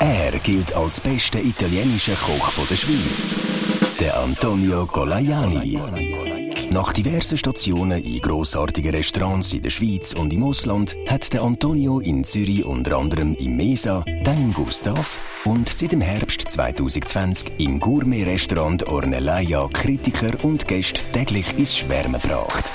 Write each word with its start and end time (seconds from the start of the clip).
Er 0.00 0.30
gilt 0.38 0.72
als 0.74 1.00
bester 1.00 1.40
italienischer 1.40 2.14
Koch 2.14 2.52
der 2.70 2.76
Schweiz. 2.76 3.34
Der 3.98 4.16
Antonio 4.16 4.86
Colaiani. 4.86 5.80
Nach 6.70 6.92
diversen 6.92 7.36
Stationen 7.36 8.04
in 8.04 8.20
grossartigen 8.20 8.94
Restaurants 8.94 9.52
in 9.52 9.62
der 9.62 9.70
Schweiz 9.70 10.12
und 10.12 10.32
im 10.32 10.44
Ausland 10.44 10.94
hat 11.08 11.32
der 11.32 11.42
Antonio 11.42 11.98
in 11.98 12.22
Zürich 12.22 12.64
unter 12.64 12.96
anderem 12.96 13.34
im 13.34 13.56
Mesa, 13.56 14.04
dann 14.22 14.38
im 14.38 14.54
Gustav 14.54 15.18
und 15.44 15.68
seit 15.72 15.90
dem 15.90 16.00
Herbst 16.00 16.42
2020 16.42 17.52
im 17.58 17.80
Gourmet-Restaurant 17.80 18.86
Ornellaia 18.88 19.66
Kritiker 19.72 20.32
und 20.44 20.68
Gäste 20.68 21.02
täglich 21.12 21.58
ins 21.58 21.76
Schwärmen 21.76 22.20
gebracht. 22.20 22.70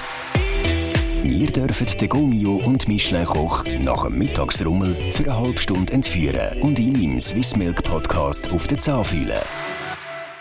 Wir 1.26 1.48
dürfen 1.48 1.88
den 1.98 2.10
Gomio 2.10 2.56
und 2.66 2.90
Michelin-Koch 2.90 3.64
nach 3.80 4.04
dem 4.04 4.18
Mittagsrummel 4.18 4.94
für 4.94 5.24
eine 5.24 5.40
halbe 5.40 5.58
Stunde 5.58 5.94
entführen 5.94 6.62
und 6.62 6.78
ihn 6.78 7.02
im 7.02 7.22
Swiss 7.22 7.56
Milk 7.56 7.82
Podcast 7.82 8.52
auf 8.52 8.68
den 8.68 8.78
Zahn 8.78 9.06
fühlen. 9.06 9.40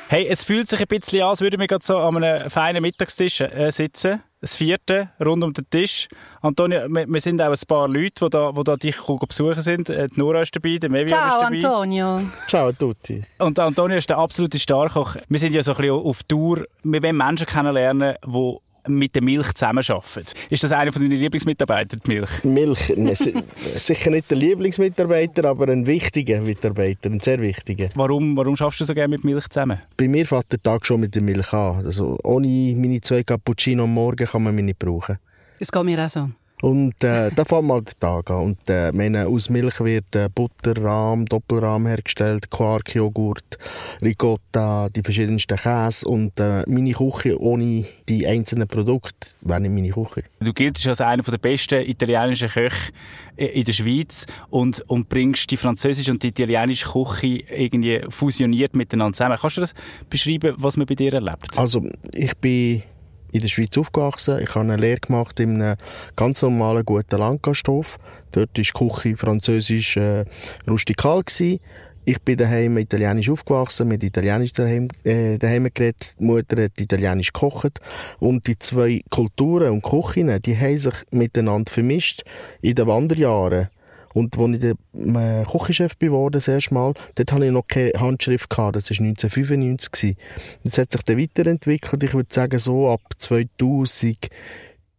Hey, 0.08 0.26
es 0.26 0.42
fühlt 0.42 0.68
sich 0.68 0.80
ein 0.80 0.88
bisschen 0.88 1.22
an, 1.22 1.28
als 1.28 1.40
würden 1.40 1.60
wir 1.60 1.68
gerade 1.68 1.84
so 1.84 1.98
an 1.98 2.24
einem 2.24 2.50
feinen 2.50 2.82
Mittagstisch 2.82 3.42
äh, 3.42 3.70
sitzen. 3.70 4.22
Das 4.40 4.56
vierte, 4.56 5.10
rund 5.24 5.44
um 5.44 5.52
den 5.52 5.70
Tisch. 5.70 6.08
Antonio, 6.40 6.88
wir, 6.88 7.06
wir 7.06 7.20
sind 7.20 7.40
auch 7.40 7.50
ein 7.50 7.58
paar 7.68 7.86
Leute, 7.86 8.24
die 8.24 8.30
da, 8.30 8.50
die 8.50 8.64
da 8.64 8.76
dich 8.76 8.96
besuchen 9.28 9.62
sind. 9.62 9.88
Äh, 9.88 10.08
die 10.08 10.18
Nora 10.18 10.42
ist 10.42 10.56
dabei, 10.56 10.78
der 10.78 10.90
Mevi 10.90 11.04
ist 11.04 11.10
Ciao 11.10 11.42
dabei. 11.42 11.54
Antonio. 11.54 12.20
Ciao 12.48 12.68
a 12.70 12.72
tutti. 12.72 13.22
Und 13.38 13.56
Antonio 13.56 13.98
ist 13.98 14.10
der 14.10 14.18
absolute 14.18 14.58
Starkoch. 14.58 15.14
Wir 15.28 15.38
sind 15.38 15.54
ja 15.54 15.62
so 15.62 15.70
ein 15.70 15.76
bisschen 15.76 15.92
auf 15.92 16.24
Tour. 16.24 16.66
Wir 16.82 17.02
wollen 17.04 17.16
Menschen 17.16 17.46
kennenlernen, 17.46 18.16
die 18.26 18.56
mit 18.88 19.14
der 19.14 19.22
Milch 19.22 19.52
zusammenarbeiten. 19.54 20.24
Ist 20.50 20.64
das 20.64 20.72
einer 20.72 20.92
von 20.92 21.02
deinen 21.02 21.18
Lieblingsmitarbeitern, 21.18 22.00
die 22.04 22.08
Milch? 22.10 22.44
Milch, 22.44 22.78
si- 23.18 23.34
sicher 23.76 24.10
nicht 24.10 24.30
der 24.30 24.38
Lieblingsmitarbeiter, 24.38 25.44
aber 25.48 25.68
ein 25.68 25.86
wichtiger 25.86 26.40
Mitarbeiter, 26.40 27.10
ein 27.10 27.20
sehr 27.20 27.40
wichtiger. 27.40 27.88
Warum, 27.94 28.36
warum 28.36 28.56
schaffst 28.56 28.80
du 28.80 28.84
so 28.84 28.94
gerne 28.94 29.08
mit 29.08 29.24
Milch 29.24 29.48
zusammen? 29.48 29.78
Bei 29.96 30.08
mir 30.08 30.26
fängt 30.26 30.50
der 30.52 30.60
Tag 30.60 30.84
schon 30.86 31.00
mit 31.00 31.14
der 31.14 31.22
Milch 31.22 31.52
an. 31.52 31.84
Also, 31.86 32.18
ohne 32.24 32.48
meine 32.76 33.00
zwei 33.00 33.22
Cappuccino 33.22 33.84
am 33.84 33.94
Morgen 33.94 34.26
kann 34.26 34.42
man 34.42 34.54
mich 34.54 34.64
nicht 34.64 34.78
brauchen. 34.78 35.18
Das 35.58 35.70
geht 35.70 35.84
mir 35.84 36.04
auch 36.04 36.10
so. 36.10 36.30
Und 36.62 37.02
äh, 37.02 37.30
da 37.34 37.44
fängt 37.44 37.64
mal 37.64 37.82
der 37.82 37.98
Tag 37.98 38.30
an. 38.30 38.42
Und 38.42 38.70
äh, 38.70 38.92
meine, 38.92 39.26
aus 39.26 39.50
Milch 39.50 39.80
wird 39.80 40.14
äh, 40.14 40.28
Butter, 40.32 40.80
Rahm, 40.80 41.26
Doppelrahm 41.26 41.88
hergestellt, 41.88 42.50
Quark, 42.50 42.94
Joghurt, 42.94 43.58
Ricotta, 44.00 44.88
die 44.88 45.02
verschiedensten 45.02 45.56
Käse. 45.56 46.06
Und 46.06 46.38
äh, 46.38 46.62
meine 46.68 46.92
Küche 46.92 47.40
ohne 47.40 47.84
die 48.08 48.28
einzelnen 48.28 48.68
Produkte 48.68 49.30
wäre 49.40 49.60
nicht 49.60 49.72
meine 49.72 49.90
Küche. 49.90 50.22
Du 50.38 50.52
giltst 50.52 50.86
als 50.86 51.00
einer 51.00 51.24
der 51.24 51.38
besten 51.38 51.80
italienischen 51.84 52.48
Köche 52.48 52.92
in 53.34 53.64
der 53.64 53.72
Schweiz 53.72 54.26
und, 54.50 54.88
und 54.88 55.08
bringst 55.08 55.50
die 55.50 55.56
französische 55.56 56.12
und 56.12 56.22
die 56.22 56.28
italienische 56.28 56.88
Küche 56.90 57.42
irgendwie 57.50 58.02
fusioniert 58.08 58.76
miteinander 58.76 59.16
zusammen. 59.16 59.36
Kannst 59.40 59.56
du 59.56 59.62
das 59.62 59.74
beschreiben, 60.08 60.54
was 60.58 60.76
man 60.76 60.86
bei 60.86 60.94
dir 60.94 61.12
erlebt? 61.12 61.48
Also, 61.56 61.82
ich 62.14 62.36
bin 62.36 62.84
in 63.32 63.40
der 63.40 63.48
Schweiz 63.48 63.76
aufgewachsen. 63.76 64.40
Ich 64.40 64.54
habe 64.54 64.60
eine 64.60 64.76
Lehre 64.76 65.00
gemacht 65.00 65.40
in 65.40 65.60
einem 65.60 65.76
ganz 66.14 66.42
normalen, 66.42 66.84
guten 66.84 67.18
Landgasthof. 67.18 67.98
Dort 68.30 68.50
war 68.56 68.62
die 68.62 68.62
Küche 68.62 69.16
französisch 69.16 69.96
äh, 69.96 70.24
rustikal. 70.68 71.22
Gewesen. 71.22 71.58
Ich 72.04 72.20
bin 72.20 72.36
daheim 72.36 72.78
italienisch 72.78 73.30
aufgewachsen, 73.30 73.86
mit 73.86 74.02
Italienisch 74.02 74.52
daheim, 74.52 74.88
äh, 75.04 75.38
daheim 75.38 75.68
geredet. 75.72 76.16
Die 76.18 76.24
Mutter 76.24 76.64
hat 76.64 76.80
italienisch 76.80 77.32
gekocht. 77.32 77.80
Und 78.18 78.46
die 78.48 78.58
zwei 78.58 79.02
Kulturen 79.08 79.70
und 79.70 79.82
Küchen, 79.82 80.42
die 80.42 80.58
haben 80.58 80.78
sich 80.78 80.94
miteinander 81.12 81.70
vermischt 81.70 82.24
in 82.60 82.74
den 82.74 82.88
Wanderjahren. 82.88 83.68
Und 84.14 84.38
als 84.38 84.54
ich 84.54 84.60
der 84.60 84.74
äh, 84.94 85.44
Küchenchef 85.44 85.98
geworden 85.98 86.32
das 86.32 86.48
erste 86.48 86.74
Mal, 86.74 86.94
dort 87.14 87.32
hatte 87.32 87.46
ich 87.46 87.52
noch 87.52 87.66
keine 87.66 87.92
Handschrift. 87.98 88.50
Gehabt. 88.50 88.76
Das 88.76 88.90
war 88.90 88.96
1995. 88.98 89.90
gewesen. 89.90 90.16
Das 90.64 90.78
hat 90.78 90.92
sich 90.92 91.02
dann 91.02 91.18
weiterentwickelt. 91.18 92.02
Ich 92.02 92.14
würde 92.14 92.32
sagen, 92.32 92.58
so 92.58 92.88
ab 92.88 93.00
2003, 93.18 94.16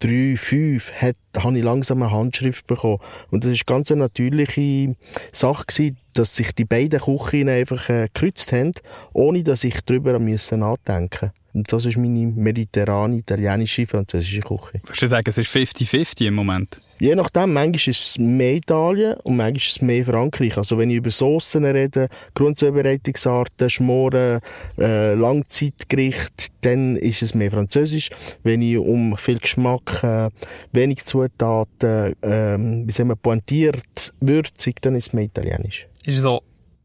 2005 0.03 0.91
hat, 0.94 1.16
habe 1.38 1.57
ich 1.57 1.63
langsam 1.63 2.02
eine 2.02 2.12
Handschrift 2.12 2.68
bekommen. 2.68 3.00
Und 3.31 3.46
das 3.46 3.52
war 3.52 3.78
ganz 3.78 3.91
eine 3.91 4.02
natürliche 4.02 4.96
Sache, 5.31 5.66
gewesen, 5.66 5.97
dass 6.13 6.35
sich 6.35 6.53
die 6.53 6.66
beiden 6.66 7.00
Küchen 7.00 7.50
einfach 7.50 7.90
äh, 7.90 8.07
gekreuzt 8.13 8.52
haben, 8.52 8.73
ohne 9.13 9.44
dass 9.44 9.63
ich 9.63 9.81
darüber 9.85 10.19
müssen 10.19 10.59
nachdenken 10.59 11.31
Und 11.53 11.72
das 11.72 11.85
ist 11.85 11.97
meine 11.97 12.28
mediterrane, 12.28 13.18
italienische, 13.18 13.88
französische 13.88 14.41
Küche. 14.41 14.81
Würdest 14.84 15.02
du 15.02 15.07
sagen, 15.07 15.25
es 15.28 15.38
ist 15.38 15.50
50-50 15.50 16.28
im 16.28 16.35
Moment? 16.35 16.81
Je 16.99 17.15
nachdem, 17.15 17.53
manchmal 17.53 17.75
ist 17.75 17.87
es 17.87 18.19
mehr 18.19 18.55
Italien 18.55 19.15
und 19.23 19.35
manchmal 19.35 19.57
ist 19.57 19.71
es 19.71 19.81
mehr 19.81 20.05
Frankreich. 20.05 20.57
Also 20.57 20.77
wenn 20.77 20.89
ich 20.89 20.97
über 20.97 21.09
Soßen 21.09 21.65
rede, 21.65 22.07
Grundzubereitungsarten, 22.35 23.69
Schmoren, 23.69 24.39
äh, 24.77 25.13
Langzeitgericht, 25.13 26.47
dann 26.61 26.95
ist 26.95 27.21
es 27.21 27.33
mehr 27.33 27.51
Französisch. 27.51 28.09
Wenn 28.43 28.61
ich 28.61 28.77
um 28.77 29.17
viel 29.17 29.39
Geschmack, 29.39 30.03
äh, 30.03 30.29
wenig 30.71 31.03
Zutaten, 31.03 32.13
äh, 32.21 32.57
wie 32.87 32.91
sagen 32.91 33.09
wir, 33.09 33.15
pointiert, 33.15 34.13
würzig, 34.19 34.81
dann 34.81 34.95
ist 34.95 35.07
es 35.07 35.13
mehr 35.13 35.25
Italienisch. 35.25 35.87
Ist 36.05 36.19
es 36.19 36.25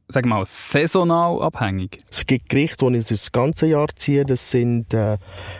so, 0.08 0.12
sag 0.12 0.26
mal, 0.26 0.44
saisonal 0.44 1.42
abhängig? 1.42 2.00
Es 2.10 2.26
gibt 2.26 2.48
Gerichte, 2.48 2.90
die 2.90 2.98
ich 2.98 3.08
das 3.08 3.30
ganze 3.32 3.66
Jahr 3.66 3.88
ziehe. 3.94 4.24
Das 4.24 4.50
sind 4.50 4.92
äh, 4.94 5.18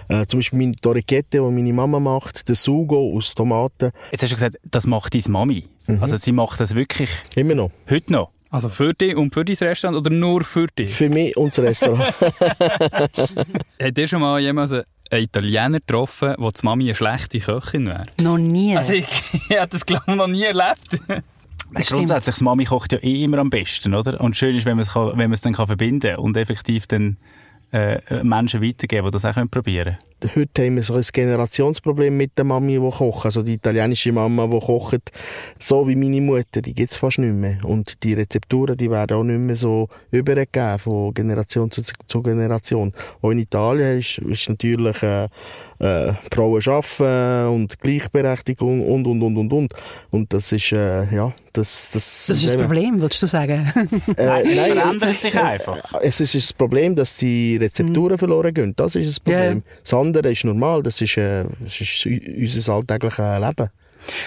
äh, 0.09 0.27
zum 0.27 0.39
Beispiel 0.41 0.59
meine 0.59 0.77
Torriquette, 0.77 1.39
die 1.39 1.41
meine 1.41 1.73
Mama 1.73 2.01
macht, 2.01 2.49
der 2.49 2.57
Sugo 2.57 3.15
aus 3.17 3.35
Tomaten. 3.35 3.91
Jetzt 4.11 4.23
hast 4.23 4.31
du 4.31 4.37
gesagt, 4.37 4.57
das 4.65 4.87
macht 4.87 5.15
deine 5.15 5.25
Mami. 5.29 5.69
Also 6.01 6.19
sie 6.19 6.33
macht 6.33 6.61
das 6.61 6.75
wirklich 6.75 7.09
Immer 7.35 7.55
noch. 7.55 7.71
heute 7.89 8.13
noch. 8.13 8.31
Also 8.51 8.69
für 8.69 8.95
dich 8.95 9.15
und 9.17 9.33
für 9.35 9.45
dein 9.45 9.57
Restaurant 9.57 9.99
oder 9.99 10.11
nur 10.11 10.43
für 10.45 10.67
dich? 10.67 10.91
Für 10.95 11.09
mich 11.09 11.37
unser 11.37 11.65
Restaurant. 11.65 12.03
Hat 13.83 13.99
ihr 13.99 14.09
schon 14.09 14.21
mal 14.21 14.41
jemanden, 14.41 14.85
einen 15.11 15.25
Italiener 15.25 15.81
getroffen, 15.81 16.35
wo 16.39 16.51
die 16.51 16.61
Mami 16.65 16.85
eine 16.85 16.95
schlechte 16.95 17.41
Köchin 17.41 17.87
wäre? 17.87 18.05
Noch 18.21 18.39
nie. 18.39 18.77
Also 18.77 18.95
ich, 18.95 19.07
ich 19.51 19.57
habe 19.59 19.69
das 19.69 19.85
glaube 19.85 20.05
ich 20.09 20.15
noch 20.15 20.27
nie 20.27 20.45
erlebt. 20.45 21.01
Das 21.73 21.87
stimmt. 21.87 21.99
Grundsätzlich, 21.99 22.35
das 22.35 22.41
Mami 22.41 22.65
kocht 22.65 22.93
ja 22.93 22.99
eh 22.99 23.25
immer 23.25 23.39
am 23.39 23.51
besten, 23.51 23.95
oder? 23.95 24.21
Und 24.21 24.37
schön 24.37 24.57
ist, 24.57 24.65
wenn 24.65 24.77
man 24.77 24.85
es, 24.85 24.93
kann, 24.93 25.11
wenn 25.11 25.31
man 25.31 25.33
es 25.33 25.43
dann 25.43 25.53
kann 25.53 25.67
verbinden 25.67 26.17
und 26.17 26.37
effektiv 26.37 26.87
dann 26.87 27.19
äh, 27.73 28.25
Menschen 28.25 28.63
weitergeben, 28.63 29.07
die 29.07 29.11
das 29.11 29.25
auch 29.25 29.35
können 29.35 29.51
probieren 29.51 29.99
Heute 30.35 30.65
haben 30.65 30.77
wir 30.77 30.83
so 30.83 30.95
ein 30.95 31.05
Generationsproblem 31.13 32.17
mit 32.17 32.37
der 32.37 32.45
Mami, 32.45 32.81
die 32.81 32.91
kocht. 32.91 33.27
Also 33.27 33.43
die 33.43 33.55
italienische 33.55 34.11
Mama, 34.11 34.47
die 34.49 34.59
kocht, 34.59 35.13
so 35.59 35.87
wie 35.87 35.95
meine 35.95 36.21
Mutter, 36.21 36.61
die 36.61 36.75
gibt 36.75 36.91
es 36.91 36.97
fast 36.97 37.19
nicht 37.19 37.35
mehr. 37.35 37.65
Und 37.65 38.03
die 38.03 38.15
Rezepturen, 38.15 38.77
die 38.77 38.91
werden 38.91 39.17
auch 39.17 39.23
nicht 39.23 39.39
mehr 39.39 39.55
so 39.55 39.89
übergegeben 40.11 40.79
von 40.79 41.15
Generation 41.15 41.71
zu, 41.71 41.83
zu 41.83 42.23
Generation. 42.23 42.93
Auch 43.23 43.31
in 43.31 43.39
Italien 43.39 43.99
ist, 43.99 44.19
ist 44.19 44.49
natürlich 44.49 45.01
äh, 45.03 45.29
äh, 45.79 46.15
Frauen 46.33 46.63
arbeiten 46.67 47.49
und 47.55 47.79
Gleichberechtigung 47.79 48.85
und, 48.89 49.07
und, 49.07 49.23
und, 49.23 49.37
und, 49.37 49.53
und. 49.53 49.75
Und 50.11 50.33
das 50.33 50.51
ist, 50.51 50.73
äh, 50.73 51.15
ja, 51.15 51.33
das... 51.59 51.91
Das, 51.93 52.27
das 52.27 52.37
ist 52.39 52.47
das 52.47 52.57
Problem, 52.57 53.01
würdest 53.01 53.23
du 53.23 53.27
sagen? 53.27 53.73
Äh, 54.17 54.25
Nein, 54.25 54.47
es 54.47 54.57
nein, 54.57 54.73
verändert 54.73 55.19
sich 55.19 55.35
einfach. 55.35 55.79
Es 56.03 56.21
ist 56.21 56.35
das 56.35 56.53
Problem, 56.53 56.95
dass 56.97 57.15
die 57.17 57.57
Rezepturen 57.57 58.19
verloren 58.19 58.55
gehen. 58.55 58.75
Das 58.77 58.95
ist 58.95 59.09
das 59.09 59.21
Problem. 59.21 59.59
Ja. 59.59 59.73
Das 59.83 59.95
andere 59.95 60.33
ist 60.33 60.45
normal. 60.45 60.83
Das 60.83 61.01
ist, 61.01 61.17
äh, 61.17 61.45
das 61.61 61.81
ist 61.81 62.07
unser 62.07 62.75
alltägliches 62.75 63.19
Leben. 63.19 63.71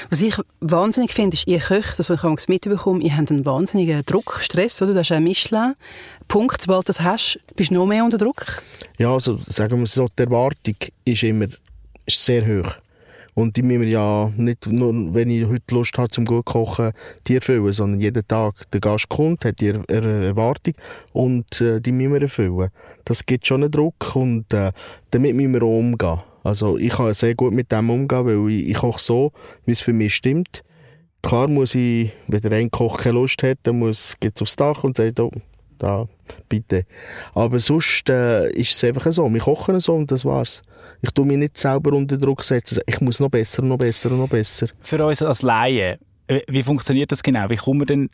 Was 0.10 0.22
ich 0.22 0.36
wahnsinnig 0.60 1.14
finde, 1.14 1.36
ist, 1.36 1.48
ihr 1.48 1.60
Köche, 1.60 1.94
das, 1.98 2.10
ich 2.10 2.24
manchmal 2.24 2.46
mitbekomme, 2.48 3.02
ihr 3.02 3.18
habt 3.18 3.32
einen 3.32 3.46
wahnsinnigen 3.46 4.04
Druck, 4.06 4.40
Stress, 4.42 4.82
oder? 4.82 4.94
Du 4.94 5.00
hast 5.00 5.12
einen 5.12 5.24
Michelin. 5.24 5.76
Punkt, 6.28 6.62
sobald 6.62 6.84
du 6.84 6.88
das 6.88 7.02
hast, 7.02 7.40
bist 7.56 7.72
du 7.72 7.76
noch 7.76 7.86
mehr 7.86 8.04
unter 8.04 8.18
Druck. 8.18 8.62
Ja, 8.98 9.14
also 9.14 9.40
sagen 9.48 9.80
wir 9.80 9.88
so, 9.88 10.08
die 10.18 10.24
Erwartung 10.24 10.76
ist 11.06 11.24
immer 11.24 11.48
ist 12.06 12.24
sehr 12.24 12.46
hoch. 12.46 12.76
Und 13.34 13.56
die 13.56 13.62
müssen 13.62 13.82
wir 13.82 13.88
ja 13.88 14.32
nicht 14.36 14.68
nur, 14.68 14.94
wenn 15.14 15.30
ich 15.30 15.48
heute 15.48 15.74
Lust 15.74 15.98
habe 15.98 16.10
zum 16.10 16.26
gut 16.26 16.46
kochen, 16.46 16.92
die 17.28 17.36
erfüllen, 17.36 17.72
sondern 17.72 18.02
jeden 18.02 18.28
Tag 18.28 18.70
der 18.72 18.82
Gast 18.82 19.08
kommt, 19.10 19.46
hat 19.46 19.62
die 19.62 19.68
Er- 19.68 19.84
Er- 19.88 20.04
Erwartung 20.04 20.74
und 21.14 21.62
äh, 21.62 21.80
die 21.80 21.92
müssen 21.94 22.14
wir 22.14 22.22
erfüllen. 22.22 22.70
Das 23.06 23.26
gibt 23.26 23.48
schon 23.48 23.64
einen 23.64 23.72
Druck 23.72 24.16
und 24.16 24.54
äh, 24.54 24.72
damit 25.12 25.36
müssen 25.36 25.54
wir 25.54 25.64
auch 25.64 25.80
umgehen. 25.80 26.20
Also 26.44 26.78
ich 26.78 26.90
kann 26.90 27.14
sehr 27.14 27.36
gut 27.36 27.54
mit 27.54 27.72
dem 27.72 27.90
umgehen, 27.90 28.26
weil 28.26 28.50
ich, 28.52 28.70
ich 28.70 28.78
koche 28.78 29.02
so, 29.02 29.32
wie 29.66 29.72
es 29.72 29.82
für 29.82 29.94
mich 29.94 30.16
stimmt. 30.16 30.64
Klar 31.22 31.48
muss 31.48 31.76
ich, 31.76 32.12
wenn 32.28 32.42
der 32.42 32.52
ein 32.54 32.72
Koch 32.72 32.98
keine 32.98 33.14
Lust 33.14 33.44
hat, 33.44 33.60
dann 33.64 33.78
muss, 33.80 34.16
geht's 34.20 34.42
aufs 34.42 34.56
Dach 34.56 34.84
und 34.84 34.98
sagt, 34.98 35.20
oh, 35.20 35.32
da, 35.82 36.08
bitte. 36.48 36.86
Aber 37.34 37.60
sonst 37.60 38.10
äh, 38.10 38.50
ist 38.52 38.74
es 38.74 38.84
einfach 38.84 39.12
so. 39.12 39.32
Wir 39.32 39.42
kochen 39.42 39.80
so 39.80 39.96
und 39.96 40.12
das 40.12 40.26
war's. 40.26 40.62
Ich 41.02 41.12
tue 41.12 41.26
mich 41.26 41.38
nicht 41.38 41.58
selber 41.58 41.94
unter 41.94 42.18
Druck 42.18 42.44
setzen. 42.44 42.80
Ich 42.86 43.02
muss 43.02 43.20
noch 43.20 43.30
besser, 43.30 43.62
noch 43.64 43.78
besser 43.78 44.10
noch 44.10 44.30
besser. 44.30 44.68
Für 44.82 45.06
uns 45.06 45.22
als 45.22 45.42
Laien, 45.42 45.98
wie 46.48 46.64
funktioniert 46.64 47.12
das 47.12 47.24
genau? 47.24 47.50
Wie 47.50 47.56
kommt 47.56 47.80
man 47.80 47.88
denn 47.88 48.10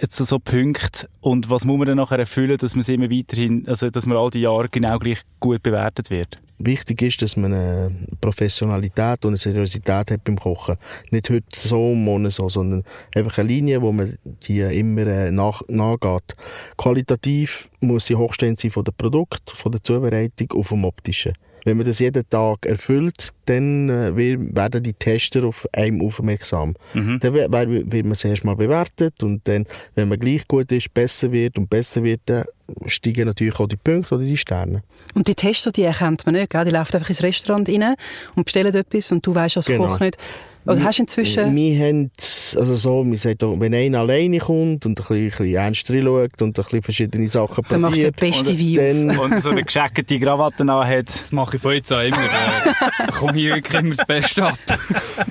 jetzt 0.00 0.16
so, 0.16 0.38
Punkte 0.38 1.08
und 1.20 1.50
was 1.50 1.64
muss 1.64 1.78
man 1.78 1.88
dann 1.88 1.96
nachher 1.96 2.18
erfüllen, 2.18 2.58
dass 2.58 2.74
man 2.74 2.80
es 2.80 2.88
immer 2.88 3.10
weiterhin, 3.10 3.66
also 3.66 3.90
dass 3.90 4.06
man 4.06 4.16
all 4.16 4.30
die 4.30 4.40
Jahre 4.40 4.68
genau 4.68 4.98
gleich 4.98 5.20
gut 5.40 5.62
bewertet 5.62 6.10
wird? 6.10 6.38
Wichtig 6.58 7.02
ist, 7.02 7.20
dass 7.20 7.36
man 7.36 7.52
eine 7.52 7.90
Professionalität 8.20 9.24
und 9.24 9.30
eine 9.30 9.36
Seriosität 9.36 10.12
hat 10.12 10.24
beim 10.24 10.38
Kochen. 10.38 10.76
Nicht 11.10 11.28
heute 11.28 11.46
so, 11.52 11.94
morgen 11.94 12.30
so, 12.30 12.48
sondern 12.48 12.84
einfach 13.14 13.38
eine 13.38 13.48
Linie, 13.48 13.82
wo 13.82 13.90
man 13.90 14.16
die 14.24 14.60
immer 14.60 15.06
äh, 15.06 15.30
nach, 15.32 15.62
nachgeht. 15.66 16.36
Qualitativ 16.76 17.68
muss 17.80 18.06
sie 18.06 18.14
hochstehend 18.14 18.58
sein 18.58 18.70
von 18.70 18.84
dem 18.84 18.94
Produkt, 18.94 19.50
von 19.50 19.72
der 19.72 19.82
Zubereitung 19.82 20.52
und 20.52 20.64
vom 20.64 20.84
Optischen. 20.84 21.32
Wenn 21.64 21.76
man 21.76 21.86
das 21.86 21.98
jeden 21.98 22.28
Tag 22.28 22.66
erfüllt, 22.66 23.30
dann 23.46 23.88
äh, 23.88 24.16
werden 24.16 24.82
die 24.82 24.92
Tester 24.92 25.44
auf 25.44 25.66
einem 25.72 26.02
aufmerksam. 26.02 26.74
Mhm. 26.92 27.18
Dann 27.20 27.34
wird, 27.34 27.50
wird 27.52 28.04
man 28.04 28.12
es 28.12 28.24
erstmal 28.24 28.56
bewertet 28.56 29.22
und 29.22 29.46
dann, 29.48 29.66
wenn 29.94 30.08
man 30.08 30.18
gleich 30.18 30.46
gut 30.46 30.70
ist, 30.72 30.92
besser 30.92 31.32
wird 31.32 31.58
und 31.58 31.68
besser 31.68 32.02
wird, 32.02 32.20
dann 32.26 32.44
steigen 32.86 33.26
natürlich 33.26 33.58
auch 33.58 33.66
die 33.66 33.76
Punkte 33.76 34.14
oder 34.14 34.24
die 34.24 34.36
Sterne. 34.36 34.82
Und 35.14 35.28
die 35.28 35.34
Tester, 35.34 35.70
die 35.70 35.82
erkennt 35.82 36.24
man 36.26 36.34
nicht, 36.34 36.50
gell? 36.50 36.64
die 36.64 36.70
laufen 36.70 36.96
einfach 36.96 37.08
ins 37.08 37.22
Restaurant 37.22 37.68
rein 37.68 37.94
und 38.34 38.44
bestellen 38.44 38.74
etwas 38.74 39.12
und 39.12 39.26
du 39.26 39.34
weißt 39.34 39.56
als 39.58 39.66
Genau. 39.66 39.86
Koch 39.86 40.00
nicht. 40.00 40.16
Oder 40.66 40.82
hast 40.82 40.98
du 40.98 41.02
inzwischen... 41.02 41.54
Wir 41.54 41.86
haben, 41.86 42.10
also 42.56 42.76
so, 42.76 43.04
wir 43.04 43.18
sagen, 43.18 43.44
auch, 43.44 43.60
wenn 43.60 43.74
einer 43.74 44.00
alleine 44.00 44.38
kommt 44.38 44.86
und 44.86 44.92
ein 44.92 44.94
bisschen, 44.94 45.16
ein 45.16 45.24
bisschen 45.28 45.54
ernst 45.54 45.90
reinschaut 45.90 46.42
und 46.42 46.58
ein 46.58 46.64
bisschen 46.64 46.82
verschiedene 46.82 47.28
Sachen 47.28 47.64
Dann 47.68 47.82
machst 47.82 47.98
du 47.98 48.02
den 48.02 48.12
probiert, 48.12 48.46
besten 48.46 48.58
Wein 48.58 49.08
dann, 49.08 49.18
Und 49.32 49.42
so 49.42 49.50
eine 49.50 49.62
gescheckte 49.62 50.18
Krawatte 50.18 50.62
anhat. 50.62 51.08
Das 51.08 51.32
mache 51.32 51.56
ich 51.56 51.62
von 51.62 51.72
jetzt 51.72 51.92
an 51.92 52.06
immer. 52.06 52.16
Äh, 52.16 53.10
komm 53.12 53.34
hier 53.34 53.56
wirklich 53.56 53.80
immer 53.80 53.94
das 53.94 54.06
Beste 54.06 54.46
ab. 54.46 54.58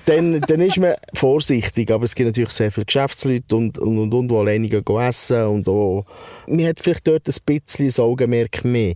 dann, 0.05 0.39
dann 0.41 0.61
ist 0.61 0.77
man 0.77 0.93
vorsichtig. 1.13 1.91
Aber 1.91 2.05
es 2.05 2.13
gibt 2.13 2.27
natürlich 2.27 2.51
sehr 2.51 2.71
viele 2.71 2.85
Geschäftsleute 2.85 3.55
und, 3.55 3.77
und, 3.79 3.97
und, 3.97 4.13
und 4.13 4.27
die 4.27 4.35
alleine 4.35 4.67
gehen 4.67 4.97
essen 4.99 5.45
und 5.47 5.67
auch, 5.67 6.05
man 6.47 6.65
hat 6.65 6.79
vielleicht 6.79 7.07
dort 7.07 7.27
ein 7.27 7.35
bisschen 7.45 7.87
das 7.87 7.99
Augenmerk 7.99 8.63
mehr. 8.63 8.93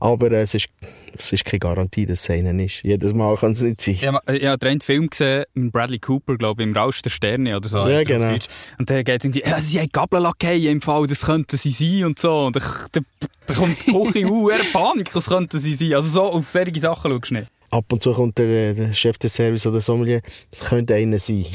Aber 0.00 0.30
äh, 0.32 0.42
es, 0.42 0.54
ist, 0.54 0.68
es 1.16 1.32
ist 1.32 1.44
keine 1.44 1.60
Garantie, 1.60 2.06
dass 2.06 2.20
es 2.20 2.30
einer 2.30 2.58
ist. 2.62 2.82
Jedes 2.82 3.14
Mal 3.14 3.36
kann 3.36 3.52
es 3.52 3.62
nicht 3.62 3.80
sein. 3.80 3.94
Ich 3.94 4.06
habe 4.06 4.36
ich 4.36 4.44
hab 4.46 4.64
einen 4.64 4.80
Film 4.80 5.08
gesehen 5.08 5.44
mit 5.54 5.72
Bradley 5.72 5.98
Cooper, 5.98 6.36
glaube 6.36 6.62
ich, 6.62 6.68
im 6.68 6.76
Rausch 6.76 7.02
der 7.02 7.10
Sterne 7.10 7.56
oder 7.56 7.68
so. 7.68 7.86
Ja, 7.86 8.02
genau. 8.02 8.34
Und 8.78 8.90
der 8.90 9.04
geht 9.04 9.24
irgendwie, 9.24 9.42
ja, 9.44 9.60
sie 9.60 9.80
haben 9.80 9.88
Gabellackeien 9.92 10.72
im 10.72 10.80
Fall, 10.80 11.06
das 11.06 11.22
könnten 11.22 11.56
sie 11.56 11.70
sein 11.70 12.06
und 12.06 12.18
so. 12.18 12.46
Und 12.46 12.56
dann 12.56 12.64
dann 12.92 13.04
bekommt 13.46 13.86
die 13.86 13.92
Küche 13.92 14.26
uh, 14.30 14.50
Panik, 14.72 15.12
das 15.12 15.26
könnten 15.26 15.58
sie 15.58 15.74
sein. 15.74 15.94
Also 15.94 16.08
so 16.08 16.22
auf 16.22 16.46
solche 16.48 16.80
Sachen 16.80 17.10
schaust 17.10 17.30
du 17.30 17.34
nicht. 17.34 17.48
Ab 17.70 17.92
und 17.92 18.02
zu 18.02 18.12
kommt 18.12 18.38
der, 18.38 18.74
der 18.74 18.92
Chef 18.92 19.18
des 19.18 19.34
Service 19.34 19.66
oder 19.66 19.80
Sommelier, 19.80 20.20
es 20.52 20.60
könnte 20.60 20.94
einer 20.94 21.18
sein. 21.18 21.46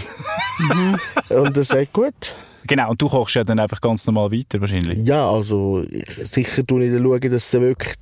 und 1.29 1.55
er 1.55 1.63
sagt, 1.63 1.93
gut, 1.93 2.35
Genau, 2.69 2.91
und 2.91 3.01
du 3.01 3.09
kochst 3.09 3.35
ja 3.35 3.43
dann 3.43 3.59
einfach 3.59 3.81
ganz 3.81 4.05
normal 4.05 4.31
weiter 4.31 4.61
wahrscheinlich. 4.61 4.99
Ja, 5.05 5.29
also 5.29 5.83
ich- 5.89 6.05
sicher 6.29 6.65
tue 6.65 6.85
ich 6.85 6.93
dann 6.93 7.03
schauen, 7.03 7.19
dass 7.21 7.53
es 7.53 7.53
wirklich 7.59 7.95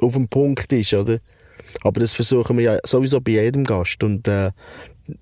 auf 0.00 0.12
dem 0.14 0.28
Punkt 0.28 0.72
ist, 0.72 0.92
oder? 0.92 1.18
Aber 1.84 2.00
das 2.00 2.12
versuchen 2.12 2.58
wir 2.58 2.64
ja 2.64 2.78
sowieso 2.84 3.20
bei 3.20 3.32
jedem 3.32 3.64
Gast. 3.64 4.02
Und 4.02 4.26
äh, 4.28 4.50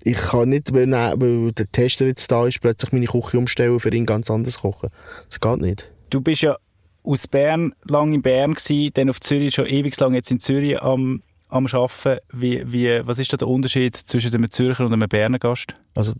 ich 0.03 0.17
kann 0.17 0.49
nicht, 0.49 0.73
weil, 0.73 0.91
weil 0.91 1.51
der 1.53 1.71
Tester 1.71 2.05
jetzt 2.07 2.31
da 2.31 2.47
ist, 2.47 2.59
plötzlich 2.61 2.91
meine 2.91 3.05
Küche 3.05 3.37
umstellen 3.37 3.79
für 3.79 3.93
ihn 3.93 4.05
ganz 4.05 4.29
anders 4.31 4.59
kochen. 4.59 4.89
Das 5.29 5.39
geht 5.39 5.61
nicht. 5.61 5.91
Du 6.09 6.19
bist 6.21 6.41
ja 6.41 6.57
aus 7.03 7.27
Bern, 7.27 7.73
lang 7.85 8.13
in 8.13 8.21
Bern 8.21 8.53
gewesen, 8.55 8.91
dann 8.95 9.09
auf 9.09 9.21
Zürich, 9.21 9.53
schon 9.55 9.65
ewig 9.67 9.97
lang 9.99 10.13
jetzt 10.13 10.31
in 10.31 10.39
Zürich 10.39 10.81
am, 10.81 11.21
am 11.51 11.67
Arbeiten. 11.67 12.19
Wie, 12.31 12.63
wie, 12.65 13.01
was 13.05 13.19
ist 13.19 13.31
da 13.31 13.37
der 13.37 13.47
Unterschied 13.47 13.95
zwischen 13.95 14.33
einem 14.33 14.49
Zürcher 14.49 14.85
und 14.85 14.93
einem 14.93 15.07
Berner 15.07 15.37
Gast? 15.37 15.75
Also, 15.95 16.13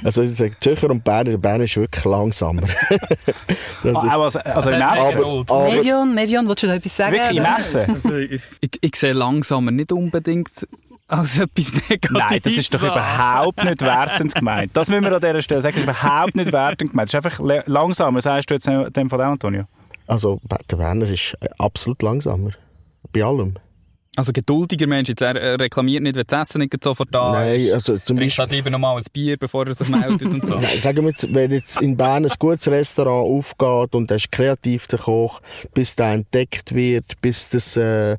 also 0.04 0.24
ich 0.24 0.36
sage, 0.36 0.52
Zürcher 0.60 0.90
und 0.90 1.04
Berner, 1.04 1.38
Berner 1.38 1.64
ist 1.64 1.78
wirklich 1.78 2.04
langsamer. 2.06 2.62
das 3.84 3.96
Ah, 3.96 4.16
auch 4.16 4.24
als, 4.24 4.36
also 4.36 4.70
im 4.70 4.82
Essen? 4.82 5.46
Aber, 5.48 5.70
Mevion, 5.70 6.14
Mevion, 6.14 6.48
willst 6.48 6.64
du 6.64 6.68
da 6.68 6.76
etwas 6.76 6.96
sagen? 6.96 7.14
Wirklich 7.14 7.38
im 7.38 7.46
Essen? 7.46 7.90
Also, 7.90 8.18
ich, 8.18 8.44
ich, 8.60 8.72
ich 8.82 8.96
sehe 8.96 9.14
langsamer 9.14 9.72
nicht 9.72 9.92
unbedingt 9.92 10.50
als 11.08 11.40
etwas 11.40 11.74
Negatives. 11.74 12.12
Nein, 12.12 12.40
das 12.44 12.54
ist 12.54 12.74
doch 12.74 12.84
überhaupt 12.84 13.64
nicht 13.64 13.82
wertend 13.82 14.36
gemeint. 14.36 14.76
Das 14.76 14.90
müssen 14.90 15.04
wir 15.04 15.14
an 15.14 15.22
dieser 15.22 15.42
Stelle 15.42 15.62
sagen, 15.62 15.76
das 15.76 15.84
ist 15.96 16.02
überhaupt 16.04 16.36
nicht 16.36 16.52
wertend 16.52 16.92
gemeint. 16.92 17.14
Das 17.14 17.22
ist 17.22 17.26
einfach 17.26 17.66
langsamer, 17.68 18.22
sagst 18.22 18.50
du 18.50 18.54
jetzt 18.54 18.68
in 18.68 18.92
dem 18.94 19.10
Fall 19.10 19.22
auch, 19.22 19.32
Antonio? 19.32 19.66
Also 20.08 20.40
der 20.70 20.78
Berner 20.78 21.08
ist 21.08 21.36
äh, 21.42 21.48
absolut 21.58 22.02
langsamer. 22.02 22.52
Bei 23.14 23.24
allem. 23.24 23.56
Also 24.18 24.34
geduldiger 24.34 24.88
Mensch, 24.88 25.08
jetzt, 25.08 25.22
er 25.22 25.38
er 25.38 25.58
reklamiert 25.58 26.04
nicht, 26.04 26.18
wenn 26.18 26.26
das 26.28 26.50
Essen 26.50 26.60
nicht 26.60 26.84
sofort 26.84 27.08
da 27.14 27.32
Nein, 27.32 27.62
ist. 27.62 27.74
also 27.74 27.98
zum 27.98 28.18
Trinkt 28.18 28.36
Beispiel... 28.36 28.58
lieber 28.58 28.70
nochmal 28.70 28.98
ein 28.98 29.04
Bier, 29.14 29.38
bevor 29.38 29.66
er 29.66 29.74
sich 29.74 29.88
meldet 29.88 30.24
und 30.24 30.46
so. 30.46 30.56
Nein, 30.60 30.80
sagen 30.80 30.98
wir 30.98 31.12
jetzt, 31.12 31.34
wenn 31.34 31.50
jetzt 31.50 31.82
in 31.82 31.96
Bern 31.96 32.26
ein 32.26 32.32
gutes 32.38 32.68
Restaurant 32.68 33.26
aufgeht 33.26 33.96
und 33.96 34.12
er 34.12 34.18
ist 34.18 34.30
kreativ, 34.30 34.88
der 34.88 35.00
Koch, 35.00 35.40
bis 35.74 35.96
der 35.96 36.12
entdeckt 36.12 36.76
wird, 36.76 37.22
bis 37.22 37.52
das, 37.52 37.78
äh, 37.78 38.18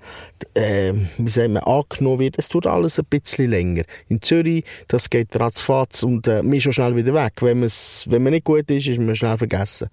äh, 0.54 0.94
wie 1.18 1.28
sagen 1.28 1.52
wir, 1.52 1.66
angenommen 1.66 2.20
wird, 2.20 2.38
es 2.38 2.48
tut 2.48 2.66
alles 2.66 2.98
ein 2.98 3.04
bisschen 3.10 3.50
länger. 3.50 3.82
In 4.08 4.22
Zürich, 4.22 4.64
das 4.88 5.10
geht 5.10 5.38
ratzfatz 5.38 6.02
und 6.02 6.26
äh, 6.26 6.42
man 6.42 6.54
ist 6.54 6.62
schon 6.62 6.72
schnell 6.72 6.96
wieder 6.96 7.12
weg. 7.12 7.34
Wenn, 7.42 7.60
wenn 7.60 8.22
man 8.22 8.32
nicht 8.32 8.44
gut 8.44 8.70
ist, 8.70 8.86
ist 8.86 8.98
man 8.98 9.14
schnell 9.14 9.36
vergessen. 9.36 9.88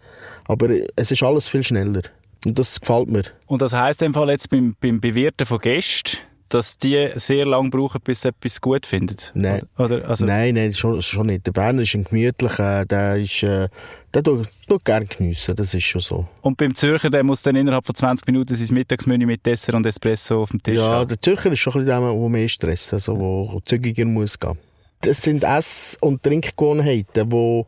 Aber 0.47 0.69
es 0.95 1.11
ist 1.11 1.23
alles 1.23 1.49
viel 1.49 1.63
schneller. 1.63 2.03
Und 2.45 2.57
das 2.57 2.79
gefällt 2.79 3.09
mir. 3.09 3.23
Und 3.47 3.61
das 3.61 3.73
heisst 3.73 4.01
dem 4.01 4.13
Fall 4.13 4.29
jetzt 4.29 4.49
beim, 4.49 4.75
beim 4.79 4.99
Bewirten 5.01 5.45
von 5.45 5.59
Gästen, 5.59 6.17
dass 6.47 6.77
die 6.79 7.09
sehr 7.15 7.45
lange 7.45 7.69
brauchen, 7.69 8.01
bis 8.03 8.21
sie 8.21 8.29
etwas 8.29 8.59
gut 8.59 8.85
finden? 8.87 9.17
Nein. 9.35 9.61
Oder, 9.77 9.97
oder, 9.97 10.09
also, 10.09 10.25
Nein, 10.25 10.55
nein, 10.55 10.73
schon, 10.73 10.99
schon 11.01 11.27
nicht. 11.27 11.45
Der 11.45 11.51
Berner 11.51 11.83
ist 11.83 11.93
ein 11.93 12.05
gemütlicher, 12.05 12.85
der 12.85 13.17
ist, 13.17 13.43
äh, 13.43 13.67
der 14.13 14.23
tut, 14.23 14.49
tut 14.67 14.83
gerne 14.83 15.05
geniessen, 15.05 15.55
das 15.55 15.73
ist 15.75 15.83
schon 15.83 16.01
so. 16.01 16.27
Und 16.41 16.57
beim 16.57 16.73
Zürcher, 16.73 17.11
der 17.11 17.23
muss 17.23 17.43
dann 17.43 17.55
innerhalb 17.55 17.85
von 17.85 17.93
20 17.93 18.25
Minuten 18.25 18.55
sein 18.55 18.73
Mittagsmenü 18.73 19.27
mit 19.27 19.45
Dessert 19.45 19.75
und 19.75 19.85
Espresso 19.85 20.41
auf 20.41 20.49
dem 20.49 20.63
Tisch 20.63 20.77
Ja, 20.79 20.87
haben. 20.87 21.07
der 21.07 21.21
Zürcher 21.21 21.51
ist 21.51 21.59
schon 21.59 21.73
ein 21.73 21.85
bisschen 21.85 22.01
der, 22.01 22.13
der 22.13 22.29
mehr 22.29 22.49
stresst, 22.49 22.93
also 22.93 23.19
wo, 23.19 23.49
wo 23.53 23.59
zügiger 23.59 24.05
muss 24.05 24.39
gehen. 24.39 24.57
Das 25.01 25.21
sind 25.21 25.43
Ess- 25.43 25.97
und 26.01 26.23
Trinkgewohnheiten, 26.23 27.29
die 27.29 27.63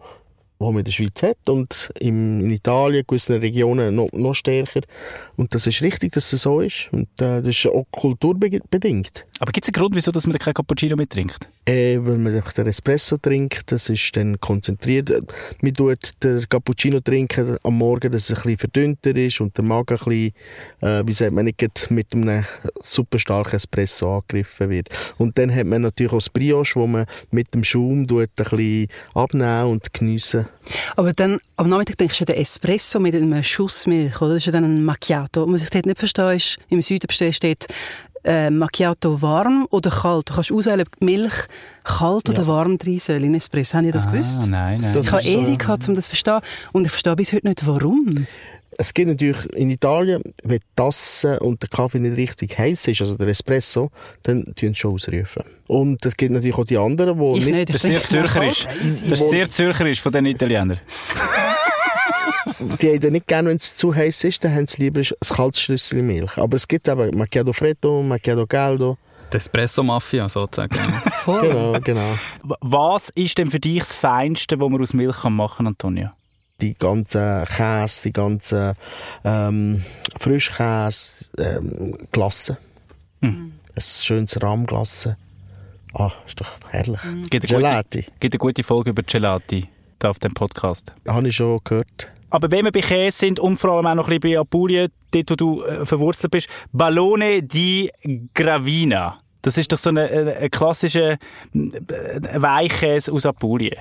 wo 0.61 0.71
man 0.71 0.79
in 0.79 0.85
der 0.85 0.91
Schweiz 0.91 1.23
hat 1.23 1.49
und 1.49 1.91
im, 1.99 2.39
in 2.41 2.49
Italien, 2.49 3.01
in 3.01 3.07
gewissen 3.07 3.37
Regionen 3.39 3.95
noch, 3.95 4.11
noch 4.13 4.33
stärker. 4.33 4.81
Und 5.35 5.53
das 5.55 5.65
ist 5.67 5.81
richtig, 5.81 6.13
dass 6.13 6.31
es 6.31 6.43
so 6.43 6.61
ist. 6.61 6.89
Und 6.91 7.07
äh, 7.19 7.41
das 7.41 7.47
ist 7.47 7.65
auch 7.67 7.85
kulturbedingt. 7.91 9.25
Aber 9.39 9.51
gibt 9.51 9.65
es 9.65 9.69
einen 9.69 9.81
Grund, 9.81 9.95
wieso 9.95 10.11
dass 10.11 10.27
man 10.27 10.37
kein 10.37 10.53
Cappuccino 10.53 10.95
mittrinkt? 10.95 11.49
Äh, 11.65 11.97
wenn 12.01 12.21
man 12.21 12.43
den 12.55 12.67
Espresso 12.67 13.17
trinkt, 13.17 13.71
das 13.71 13.89
ist 13.89 14.15
dann 14.15 14.39
konzentriert. 14.39 15.11
Man 15.61 15.73
tut 15.73 16.23
den 16.23 16.47
Cappuccino 16.47 16.99
trinken 16.99 17.57
am 17.63 17.77
Morgen, 17.77 18.11
dass 18.11 18.29
es 18.29 18.29
ein 18.29 18.35
bisschen 18.35 18.57
verdünnter 18.59 19.15
ist 19.15 19.41
und 19.41 19.57
der 19.57 19.63
Magen 19.63 19.97
ein 19.97 20.05
bisschen, 20.05 20.33
äh, 20.81 21.03
wie 21.07 21.13
sagt 21.13 21.33
man, 21.33 21.45
nicht 21.45 21.89
mit 21.89 22.13
einem 22.13 22.45
super 22.79 23.17
starken 23.17 23.55
Espresso 23.55 24.17
angegriffen 24.17 24.69
wird. 24.69 24.89
Und 25.17 25.39
dann 25.39 25.53
hat 25.53 25.65
man 25.65 25.81
natürlich 25.81 26.11
auch 26.11 26.17
das 26.17 26.29
Brioche, 26.29 26.79
wo 26.79 26.85
man 26.85 27.05
mit 27.31 27.51
dem 27.55 27.63
Schaum 27.63 28.05
tut, 28.05 28.21
ein 28.21 28.29
bisschen 28.35 28.87
abnehmen 29.15 29.71
und 29.71 29.91
geniessen. 29.91 30.47
Aber 30.95 31.11
dann, 31.11 31.39
am 31.57 31.69
Nachmittag 31.69 31.97
trinkst 31.97 32.21
du 32.21 32.25
den 32.25 32.35
Espresso 32.35 32.99
mit 32.99 33.15
einem 33.15 33.41
Schuss 33.43 33.87
Milch, 33.87 34.21
oder? 34.21 34.35
Das 34.35 34.37
ist 34.37 34.45
ja 34.45 34.51
dann 34.51 34.63
ein 34.63 34.83
Macchiato. 34.83 35.43
Und 35.43 35.53
was 35.53 35.63
ich 35.63 35.69
dort 35.69 35.85
nicht 35.85 35.99
verstehe, 35.99 36.35
ist, 36.35 36.57
im 36.69 36.81
Süden 36.81 37.09
steht, 37.09 37.35
steht 37.35 37.67
äh, 38.23 38.49
Macchiato 38.49 39.21
warm 39.21 39.67
oder 39.71 39.89
kalt. 39.89 40.29
Du 40.29 40.35
kannst 40.35 40.51
auswählen, 40.51 40.81
ob 40.81 41.01
Milch 41.01 41.33
kalt 41.83 42.29
oder 42.29 42.45
warm 42.45 42.77
rein 42.85 42.99
soll 42.99 43.23
in 43.23 43.35
Espresso. 43.35 43.77
Haben 43.77 43.85
die 43.85 43.91
das 43.91 44.07
gewusst? 44.07 44.41
Ah, 44.43 44.47
nein, 44.47 44.81
nein. 44.81 44.93
Das 44.93 45.05
Ich 45.05 45.11
habe 45.11 45.23
ewig 45.23 45.59
gehabt, 45.59 45.87
um 45.87 45.95
das 45.95 46.05
zu 46.05 46.09
verstehen. 46.11 46.39
Und 46.71 46.85
ich 46.85 46.91
verstehe 46.91 47.15
bis 47.15 47.33
heute 47.33 47.47
nicht, 47.47 47.65
warum. 47.65 48.27
Es 48.81 48.95
gibt 48.95 49.09
natürlich 49.09 49.45
in 49.53 49.69
Italien, 49.69 50.23
wenn 50.41 50.57
die 50.57 50.65
Tasse 50.75 51.39
und 51.39 51.61
der 51.61 51.69
Kaffee 51.69 51.99
nicht 51.99 52.17
richtig 52.17 52.57
heiß 52.57 52.87
ist, 52.87 53.01
also 53.01 53.15
der 53.15 53.27
Espresso, 53.27 53.91
dann 54.23 54.43
tun 54.55 54.69
sie 54.69 54.75
schon 54.75 54.95
ausrufen. 54.95 55.43
Und 55.67 56.03
es 56.03 56.17
gibt 56.17 56.31
natürlich 56.31 56.57
auch 56.57 56.65
die 56.65 56.79
anderen, 56.79 57.15
die 57.19 57.37
Ich 57.37 57.45
nicht 57.45 57.53
nicht. 57.53 57.69
Ich 57.69 57.75
Das 57.75 57.83
ist 57.83 57.91
sehr 57.91 58.03
zürcherisch. 58.03 58.65
Das 59.07 59.21
ist 59.21 59.29
sehr 59.29 59.49
zürcherisch 59.51 60.01
von 60.01 60.11
den 60.11 60.25
Italienern. 60.25 60.79
Die 62.81 62.89
haben 62.89 62.99
dann 62.99 63.11
nicht 63.11 63.27
gerne, 63.27 63.49
wenn 63.49 63.57
es 63.57 63.77
zu 63.77 63.93
heiß 63.93 64.23
ist, 64.23 64.43
dann 64.43 64.55
haben 64.55 64.65
sie 64.65 64.81
lieber 64.81 65.01
ein 65.01 65.35
kaltes 65.35 65.61
Schlüssel 65.61 66.01
Milch. 66.01 66.35
Aber 66.39 66.57
es 66.57 66.67
gibt 66.67 66.87
eben 66.87 67.15
Macchiato 67.15 67.53
Freddo, 67.53 68.01
Macchiato 68.01 68.47
Caldo. 68.47 68.97
Die 69.31 69.37
Espresso-Mafia 69.37 70.27
sozusagen. 70.27 70.73
Voll. 71.23 71.41
Genau, 71.41 71.79
genau. 71.83 72.17
Was 72.61 73.09
ist 73.09 73.37
denn 73.37 73.51
für 73.51 73.59
dich 73.59 73.77
das 73.77 73.93
Feinste, 73.93 74.59
was 74.59 74.69
man 74.71 74.81
aus 74.81 74.95
Milch 74.95 75.21
kann 75.21 75.35
machen 75.35 75.57
kann, 75.57 75.67
Antonio? 75.67 76.09
Die 76.61 76.75
ganzen 76.75 77.45
Käse, 77.45 78.01
die 78.03 78.13
ganzen 78.13 78.73
ähm, 79.23 79.83
Frischkäse, 80.19 81.25
ähm, 81.37 81.97
Glasse. 82.11 82.57
Mhm. 83.21 83.53
Ein 83.75 83.81
schönes 83.81 84.41
Rahmglasse. 84.41 85.17
Ah, 85.93 86.11
ist 86.25 86.39
doch 86.39 86.47
herrlich. 86.69 87.01
Gibt 87.29 87.33
eine, 87.33 87.41
gute, 87.41 87.47
Gelati, 87.47 88.05
gibt 88.19 88.33
eine 88.33 88.39
gute 88.39 88.63
Folge 88.63 88.91
über 88.91 89.03
Gelati 89.03 89.67
da 89.99 90.09
auf 90.09 90.19
dem 90.19 90.33
Podcast. 90.33 90.93
habe 91.07 91.27
ich 91.27 91.35
schon 91.35 91.59
gehört. 91.63 92.11
Aber 92.29 92.49
wenn 92.49 92.65
wir 92.65 92.71
bei 92.71 92.81
Käse 92.81 93.17
sind 93.17 93.39
und 93.39 93.57
vor 93.57 93.71
allem 93.71 93.85
auch 93.87 93.95
noch 93.95 94.07
ein 94.07 94.19
bisschen 94.19 94.35
bei 94.35 94.39
Apulien, 94.39 94.89
dort 95.11 95.31
wo 95.31 95.35
du 95.35 95.63
äh, 95.63 95.85
verwurzelt 95.85 96.31
bist, 96.31 96.47
Ballone 96.71 97.43
di 97.43 97.91
Gravina. 98.33 99.17
Das 99.41 99.57
ist 99.57 99.71
doch 99.71 99.77
so 99.77 99.89
ein 99.89 100.49
klassischer 100.51 101.17
Weichkäse 101.53 103.11
aus 103.11 103.25
Apulien. 103.25 103.77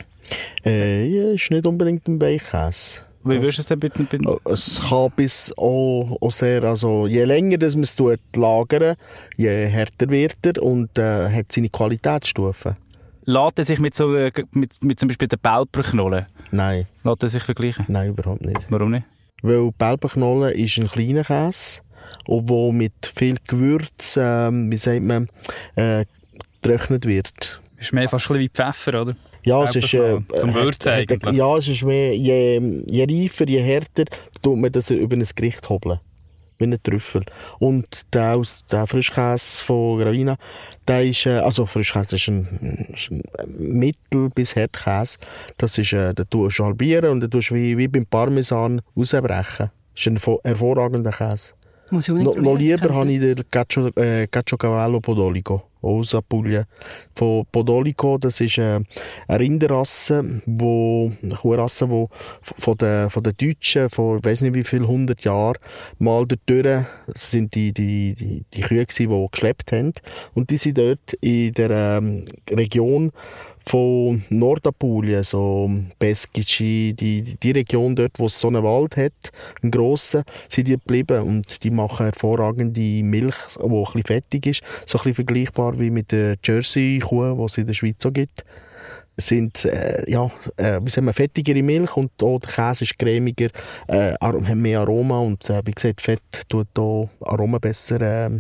Äh, 0.65 1.07
ja, 1.07 1.33
ist 1.33 1.51
nicht 1.51 1.67
unbedingt 1.67 2.07
ein 2.09 2.21
Weichkäse. 2.21 3.03
Wie 3.23 3.39
würdest 3.41 3.59
du 3.59 3.63
es 3.63 3.67
denn 3.67 3.81
bitte? 3.81 4.03
bitte? 4.05 4.27
Oh, 4.27 4.39
Es 4.51 4.81
kann 4.89 5.11
bis 5.15 5.53
auch, 5.59 6.17
auch 6.21 6.33
sehr, 6.33 6.65
also 6.65 7.07
je 7.07 7.25
länger 7.25 7.59
man 7.61 7.83
es 7.83 7.95
tut, 7.95 8.19
lagern, 8.35 8.97
je 9.37 9.67
härter 9.67 10.09
wird 10.09 10.39
er 10.47 10.63
und 10.63 10.97
äh, 10.97 11.29
hat 11.29 11.53
seine 11.53 11.69
Qualitätsstufen. 11.69 12.77
Lässt 13.27 13.59
er 13.59 13.65
sich 13.67 13.79
mit, 13.79 13.95
so, 13.95 14.15
äh, 14.15 14.33
mit, 14.53 14.83
mit 14.83 14.99
zum 14.99 15.09
Beispiel 15.09 15.29
den 15.29 15.39
Belperknollen 15.39 16.25
Nein, 16.51 16.87
lässt 17.05 17.23
er 17.23 17.29
sich 17.29 17.43
vergleichen? 17.43 17.85
nein, 17.89 18.09
überhaupt 18.09 18.41
nicht. 18.41 18.65
Warum 18.71 18.93
nicht? 18.93 19.05
Weil 19.43 19.71
Belbenknollen 19.77 20.55
ist 20.55 20.79
ein 20.79 20.89
kleiner 20.89 21.25
Käse, 21.25 21.81
obwohl 22.27 22.73
mit 22.73 22.93
viel 23.15 23.37
Gewürz, 23.47 24.19
ähm, 24.21 24.71
wie 24.71 24.77
sagt 24.77 25.03
man, 25.03 25.29
äh, 25.77 26.05
getrocknet 26.63 27.07
wird. 27.07 27.61
Ist 27.79 27.93
mehr 27.93 28.09
fast 28.09 28.27
ein 28.31 28.39
bisschen 28.39 28.41
wie 28.43 28.49
Pfeffer, 28.51 29.03
oder? 29.03 29.17
Ja, 29.43 29.65
es 29.65 29.75
ist, 29.75 29.95
äh. 29.95 30.19
Zum 30.37 30.55
hat- 30.55 30.63
Würzen 30.65 30.93
hat- 30.93 30.99
eigentlich. 31.11 31.35
Ja, 31.35 31.57
es 31.57 31.67
ist 31.67 31.83
mehr, 31.83 32.15
je, 32.15 32.83
je 32.87 33.05
reifer, 33.09 33.49
je 33.49 33.61
härter, 33.63 34.05
tut 34.43 34.59
man 34.59 34.71
das 34.71 34.91
über 34.91 35.17
ein 35.17 35.25
Gericht 35.35 35.67
hobeln. 35.71 35.99
Wie 36.59 36.65
ein 36.67 36.77
Trüffel. 36.83 37.25
Und 37.59 37.87
der, 38.13 38.35
aus, 38.37 38.67
der 38.71 38.87
Frischkäse 38.87 39.65
von 39.65 39.99
Gravina, 39.99 40.37
der 40.87 41.07
ist, 41.07 41.25
äh, 41.25 41.39
also 41.39 41.65
Frischkäse 41.65 42.17
ist 42.17 42.29
ein, 42.29 42.91
ist 42.95 43.11
ein 43.11 43.23
Mittel- 43.57 44.29
bis 44.35 44.55
Hartkäse. 44.57 45.17
Das 45.57 45.79
ist, 45.79 45.95
äh, 45.95 46.13
den 46.13 46.29
tust 46.29 46.59
du 46.59 46.65
halbieren 46.67 47.13
und 47.13 47.21
dann 47.21 47.31
tust 47.31 47.49
du 47.49 47.55
wie, 47.55 47.79
wie 47.79 47.89
beim 47.89 48.05
Parmesan 48.05 48.83
rausbrechen. 48.95 49.71
Das 49.95 50.03
ist 50.03 50.07
ein 50.07 50.19
hervor- 50.19 50.41
hervorragender 50.45 51.13
Käse. 51.13 51.55
Muss 51.91 52.09
ich 52.09 52.15
No, 52.15 52.31
unbedingt 52.31 52.43
noch 52.45 52.53
probieren. 52.53 52.81
lieber 52.81 52.89
Kennst 52.89 52.95
du 52.95 52.99
habe 53.01 53.13
ich 53.13 53.21
den 53.21 53.51
Caccio, 53.51 53.87
äh, 53.97 54.27
Caciocavallo 54.27 55.01
Podolico 55.01 55.63
aus 55.83 56.15
Apulien. 56.15 56.65
Von 57.15 57.47
Podolico, 57.51 58.19
das 58.19 58.41
ist 58.41 58.59
eine 58.59 58.85
Rinderrasse, 59.29 60.43
wo, 60.47 61.13
eine 61.23 61.35
Kuhrasse, 61.35 61.89
die 61.89 62.07
von 62.59 62.77
den, 62.77 63.11
von 63.11 63.23
den 63.23 63.35
Deutschen 63.37 63.91
vor, 63.91 64.19
ich 64.19 64.25
weiß 64.25 64.43
nicht 64.43 64.55
wie 64.55 64.65
viel, 64.65 64.83
100 64.83 65.23
Jahren 65.23 65.59
mal 65.99 66.27
dort 66.27 66.87
sind 67.15 67.55
die, 67.55 67.73
die, 67.73 68.15
die, 68.15 68.45
die 68.53 68.61
Kühe 68.61 68.85
gewesen, 68.85 69.11
die 69.11 69.29
geschleppt 69.31 69.73
haben. 69.73 69.93
Und 70.35 70.51
die 70.51 70.57
sind 70.57 70.79
dort 70.79 71.13
in 71.21 71.53
der 71.53 71.71
ähm, 71.71 72.25
Region 72.51 73.13
von 73.67 74.25
Nordapulien, 74.31 75.23
so 75.23 75.71
Peschici, 75.99 76.95
die, 76.99 77.23
die, 77.23 77.37
die 77.37 77.51
Region 77.53 77.95
dort, 77.95 78.19
wo 78.19 78.27
es 78.27 78.41
so 78.41 78.49
einen 78.49 78.65
Wald 78.65 78.97
hat, 78.97 79.13
einen 79.63 79.71
grossen, 79.71 80.25
sind 80.49 80.67
die 80.67 80.73
geblieben 80.73 81.23
und 81.23 81.63
die 81.63 81.71
machen 81.71 82.07
hervorragende 82.07 83.05
Milch, 83.05 83.37
die 83.57 83.63
ein 83.63 83.85
bisschen 83.85 84.03
fettig 84.03 84.47
ist, 84.47 84.63
so 84.87 84.99
ein 84.99 85.05
bisschen 85.05 85.15
vergleichbar 85.15 85.70
wie 85.79 85.91
mit 85.91 86.13
der 86.13 86.37
Jersey-Kuh, 86.43 87.37
die 87.37 87.45
es 87.45 87.59
in 87.59 87.67
der 87.67 87.75
Schweiz 87.75 88.03
so 88.03 88.11
gibt 88.11 88.45
sind 89.21 89.65
äh, 89.65 90.11
ja, 90.11 90.31
äh, 90.57 90.81
wie 90.83 90.91
sagen 90.91 91.07
wir, 91.07 91.13
fettigere 91.13 91.63
Milch 91.63 91.97
und 91.97 92.11
auch 92.23 92.39
der 92.41 92.51
Käse 92.51 92.85
ist 92.85 92.99
cremiger, 92.99 93.49
äh, 93.87 94.15
hat 94.21 94.57
mehr 94.57 94.81
Aroma 94.81 95.21
und 95.21 95.49
äh, 95.51 95.63
wie 95.65 95.73
gesagt, 95.73 96.01
Fett 96.01 96.23
tut 96.49 96.69
da 96.75 97.09
Aroma 97.21 97.59
besser 97.59 98.01
äh, 98.01 98.31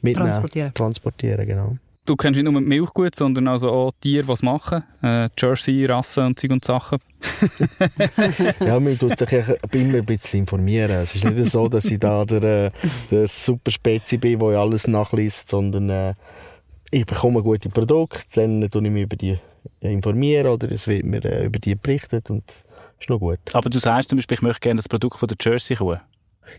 mitnehmen. 0.00 0.30
Transportieren. 0.30 0.74
Transportieren, 0.74 1.46
genau. 1.46 1.76
Du 2.06 2.16
kennst 2.16 2.40
nicht 2.40 2.50
nur 2.50 2.60
die 2.60 2.66
Milch 2.66 2.92
gut, 2.92 3.14
sondern 3.14 3.46
also 3.46 3.70
auch 3.70 3.92
Tiere, 4.00 4.26
die 4.26 4.32
es 4.32 4.42
machen. 4.42 4.82
Äh, 5.02 5.28
Jersey, 5.38 5.84
Rassen 5.84 6.26
und 6.26 6.38
Zeug 6.38 6.50
und 6.50 6.64
Sachen. 6.64 6.98
Ja, 8.60 8.80
man 8.80 8.98
tut 8.98 9.18
sich 9.18 9.30
ja 9.30 9.44
immer 9.72 9.98
ein 9.98 10.06
bisschen 10.06 10.40
informieren. 10.40 10.90
Es 10.90 11.14
ist 11.14 11.24
nicht 11.24 11.50
so, 11.50 11.68
dass 11.68 11.84
ich 11.84 11.98
da 11.98 12.24
der, 12.24 12.42
äh, 12.42 12.70
der 13.10 13.28
super 13.28 13.70
Spezi 13.70 14.16
bin, 14.16 14.38
der 14.38 14.58
alles 14.58 14.88
nachliest, 14.88 15.50
sondern 15.50 15.90
äh, 15.90 16.14
ich 16.90 17.06
bekomme 17.06 17.42
gute 17.42 17.68
Produkte, 17.68 18.24
dann 18.34 18.68
tue 18.70 18.84
ich 18.84 18.90
mich 18.90 19.02
über 19.04 19.16
die 19.16 19.38
informieren 19.80 20.46
oder 20.48 20.70
es 20.72 20.88
wird 20.88 21.04
mir 21.04 21.24
äh, 21.24 21.44
über 21.46 21.58
die 21.58 21.74
berichtet 21.74 22.30
und 22.30 22.44
ist 22.98 23.08
noch 23.10 23.18
gut. 23.18 23.38
Aber 23.52 23.68
du 23.70 23.78
sagst 23.78 24.08
zum 24.08 24.16
Beispiel, 24.18 24.36
ich 24.36 24.42
möchte 24.42 24.60
gerne 24.60 24.78
das 24.78 24.88
Produkt 24.88 25.18
von 25.18 25.28
der 25.28 25.36
Jersey 25.40 25.76
Kuh. 25.76 25.96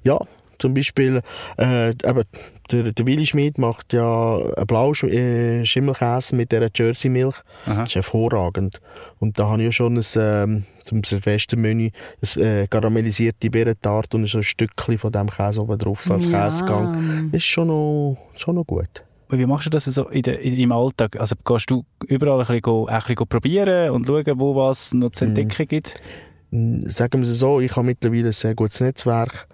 Ja, 0.03 0.19
zum 0.59 0.75
Beispiel, 0.75 1.21
äh, 1.57 1.89
eben, 1.89 2.23
der, 2.69 2.91
der 2.91 3.07
Willi 3.07 3.25
Schmid 3.25 3.57
macht 3.57 3.93
ja 3.93 4.35
einen 4.55 4.67
blauen 4.67 4.93
Sch- 4.93 5.09
äh, 5.11 5.65
Schimmelkäse 5.65 6.35
mit 6.35 6.51
dieser 6.51 6.69
Jersey-Milch. 6.73 7.35
Aha. 7.65 7.79
Das 7.81 7.89
ist 7.89 7.95
hervorragend. 7.95 8.79
Und 9.19 9.39
da 9.39 9.47
habe 9.49 9.63
ich 9.63 9.65
ja 9.65 9.71
schon 9.71 9.97
ein, 9.97 10.03
ähm, 10.17 10.65
zum 10.79 11.03
Silvestermenü 11.03 11.89
ein 12.35 12.41
äh, 12.41 12.67
karamellisierte 12.67 13.49
Beerentart 13.49 14.13
und 14.13 14.27
so 14.27 14.37
ein 14.37 14.43
Stückchen 14.43 14.99
von 14.99 15.11
dem 15.11 15.29
Käse 15.31 15.61
oben 15.61 15.79
drauf 15.79 16.09
als 16.11 16.29
Ja. 16.29 16.43
Käsegang. 16.43 17.29
Ist 17.31 17.45
schon 17.45 17.67
noch, 17.67 18.17
schon 18.37 18.55
noch 18.55 18.65
gut. 18.67 19.03
Wie 19.31 19.45
machst 19.45 19.65
du 19.65 19.69
das 19.69 19.85
so 19.85 20.09
in 20.09 20.23
der, 20.23 20.39
in, 20.41 20.57
im 20.57 20.71
Alltag? 20.71 21.19
Also 21.19 21.35
gehst 21.43 21.69
du 21.71 21.85
überall 22.05 22.39
ein 22.39 22.47
bisschen, 22.47 22.61
go, 22.61 22.85
ein 22.87 23.01
bisschen 23.01 23.27
probieren 23.27 23.91
und 23.91 24.05
schauen, 24.05 24.39
wo 24.39 24.55
was 24.55 24.93
noch 24.93 25.11
zu 25.11 25.25
entdecken 25.25 25.67
gibt? 25.67 26.01
Mm, 26.51 26.81
Sagen 26.87 27.19
wir 27.19 27.23
es 27.23 27.39
so, 27.39 27.59
ich 27.59 27.75
habe 27.75 27.85
mittlerweile 27.85 28.27
ein 28.27 28.33
sehr 28.33 28.55
gutes 28.55 28.81
Netzwerk. 28.81 29.47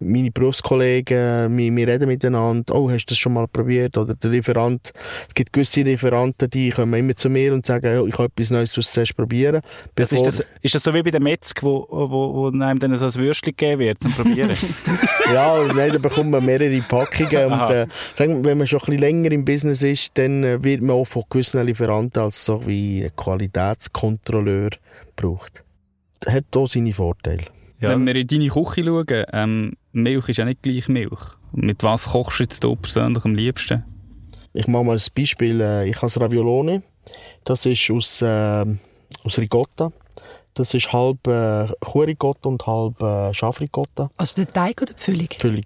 Meine 0.00 0.30
Berufskollegen, 0.30 1.56
wir, 1.56 1.76
wir 1.76 1.88
reden 1.88 2.08
miteinander, 2.08 2.74
oh, 2.74 2.90
hast 2.90 3.06
du 3.06 3.12
das 3.12 3.18
schon 3.18 3.32
mal 3.32 3.48
probiert? 3.48 3.96
Oder 3.96 4.14
der 4.14 4.30
Lieferant, 4.30 4.92
es 5.28 5.34
gibt 5.34 5.52
gewisse 5.52 5.82
Lieferanten, 5.82 6.48
die 6.50 6.70
kommen 6.70 6.94
immer 6.94 7.16
zu 7.16 7.28
mir 7.28 7.52
und 7.52 7.66
sagen, 7.66 7.86
ja, 7.86 8.04
ich 8.04 8.14
habe 8.14 8.24
etwas 8.24 8.50
Neues, 8.50 8.76
was 8.76 8.92
du 8.92 9.04
probieren. 9.14 9.60
Das 9.94 10.12
ist, 10.12 10.24
das, 10.24 10.42
ist 10.62 10.74
das 10.74 10.82
so 10.82 10.94
wie 10.94 11.02
bei 11.02 11.10
der 11.10 11.20
Metzg, 11.20 11.62
wo, 11.62 11.86
wo, 11.90 12.34
wo 12.34 12.46
einem 12.48 12.78
dann 12.78 12.96
so 12.96 13.06
ein 13.06 13.14
Würstchen 13.14 13.56
gegeben 13.56 13.80
wird 13.80 14.00
zum 14.00 14.12
Probieren? 14.12 14.56
Ja, 15.32 15.62
nein, 15.74 15.92
da 15.92 15.98
bekommt 15.98 16.30
man 16.30 16.44
mehrere 16.44 16.80
Packungen. 16.80 17.52
und, 17.52 17.70
äh, 17.70 17.86
sagen 18.14 18.36
wir, 18.36 18.44
wenn 18.44 18.58
man 18.58 18.66
schon 18.66 18.80
ein 18.80 18.86
bisschen 18.86 19.00
länger 19.00 19.30
im 19.32 19.44
Business 19.44 19.82
ist, 19.82 20.16
dann 20.16 20.42
äh, 20.42 20.62
wird 20.62 20.80
man 20.80 20.96
auch 20.96 21.04
von 21.04 21.24
gewissen 21.28 21.64
Lieferanten 21.66 22.22
als 22.22 22.44
so 22.44 22.66
wie 22.66 23.10
Qualitätskontrolleur 23.14 24.70
gebraucht. 25.14 25.64
Das 26.20 26.32
hat 26.32 26.56
auch 26.56 26.68
seine 26.68 26.92
Vorteile. 26.92 27.44
Ja. 27.80 27.90
Wenn 27.90 28.06
wir 28.06 28.16
in 28.16 28.26
deine 28.26 28.48
Küche 28.48 28.84
schauen, 28.84 29.24
ähm, 29.32 29.72
Milch 29.92 30.28
ist 30.28 30.38
ja 30.38 30.44
nicht 30.44 30.62
gleich 30.62 30.88
Milch. 30.88 31.20
Mit 31.52 31.82
was 31.82 32.08
kochst 32.08 32.38
du 32.38 32.42
jetzt 32.44 32.64
du 32.64 32.76
persönlich 32.76 33.24
am 33.24 33.34
liebsten? 33.34 33.84
Ich 34.52 34.66
mache 34.66 34.84
mal 34.84 34.96
ein 34.96 35.02
Beispiel. 35.14 35.60
äh, 35.60 35.88
Ich 35.88 35.96
habe 35.96 36.06
das 36.06 36.20
Raviolone. 36.20 36.82
Das 37.44 37.64
ist 37.66 37.90
aus, 37.90 38.22
äh, 38.22 38.64
aus 39.24 39.38
Ricotta. 39.38 39.92
Das 40.54 40.74
ist 40.74 40.92
halb 40.92 41.26
äh, 41.28 41.68
Kuhricotta 41.80 42.48
und 42.48 42.66
halb 42.66 43.00
äh, 43.00 43.32
Schafricotta. 43.32 44.10
Also 44.16 44.42
der 44.42 44.52
Teig 44.52 44.82
oder 44.82 44.92
die 44.92 45.02
Füllung? 45.02 45.28
Füllung. 45.38 45.64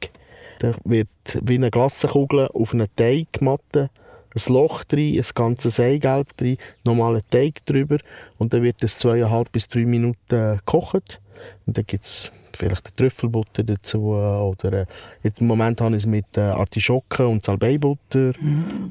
Da 0.59 0.75
wird 0.85 1.09
wie 1.43 1.55
eine 1.55 1.71
Glassenkugel 1.71 2.49
auf 2.49 2.75
eine 2.75 2.95
Teigmatte 2.95 3.91
ein 4.35 4.53
Loch 4.53 4.85
drin, 4.85 5.19
ein 5.19 5.25
ganzes 5.35 5.81
Eigelb 5.81 6.37
drin, 6.37 6.57
nochmal 6.85 7.21
Teig 7.31 7.65
drüber 7.67 7.99
und 8.39 8.53
dann 8.53 8.63
wird 8.63 8.83
es 8.83 8.99
zweieinhalb 8.99 9.53
bis 9.53 9.69
drei 9.69 9.85
Minuten 9.85 10.35
äh, 10.35 10.57
gekocht. 10.57 11.21
Und 11.67 11.77
dann 11.77 11.85
gibt 11.87 12.05
es 12.05 12.33
vielleicht 12.57 12.87
eine 12.87 12.97
Trüffelbutter 12.97 13.65
dazu 13.65 14.13
äh, 14.13 14.41
oder 14.41 14.73
äh, 14.73 14.87
jetzt 15.23 15.41
im 15.41 15.47
Moment 15.47 15.81
habe 15.81 15.97
ich 15.97 16.03
es 16.03 16.07
mit 16.07 16.37
äh, 16.37 16.41
Artischocken 16.41 17.27
und 17.27 17.45
Salbeibutter. 17.45 18.33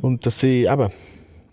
Und 0.01 0.25
das 0.25 0.39
sind 0.39 0.71
eben 0.71 0.91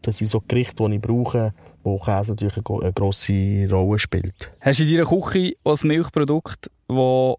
das 0.02 0.18
sind 0.18 0.28
so 0.28 0.42
Gerichte, 0.46 0.88
die 0.88 0.94
ich 0.94 1.00
brauche, 1.02 1.52
wo 1.82 1.98
Käse 1.98 2.32
natürlich 2.32 2.56
eine, 2.56 2.80
eine 2.82 2.92
grosse 2.92 3.68
Rolle 3.70 3.98
spielt. 3.98 4.52
Hast 4.60 4.80
du 4.80 4.84
in 4.84 4.92
deiner 4.92 5.06
Küche 5.08 5.54
ein 5.64 5.76
Milchprodukt, 5.82 6.70
das 6.86 7.34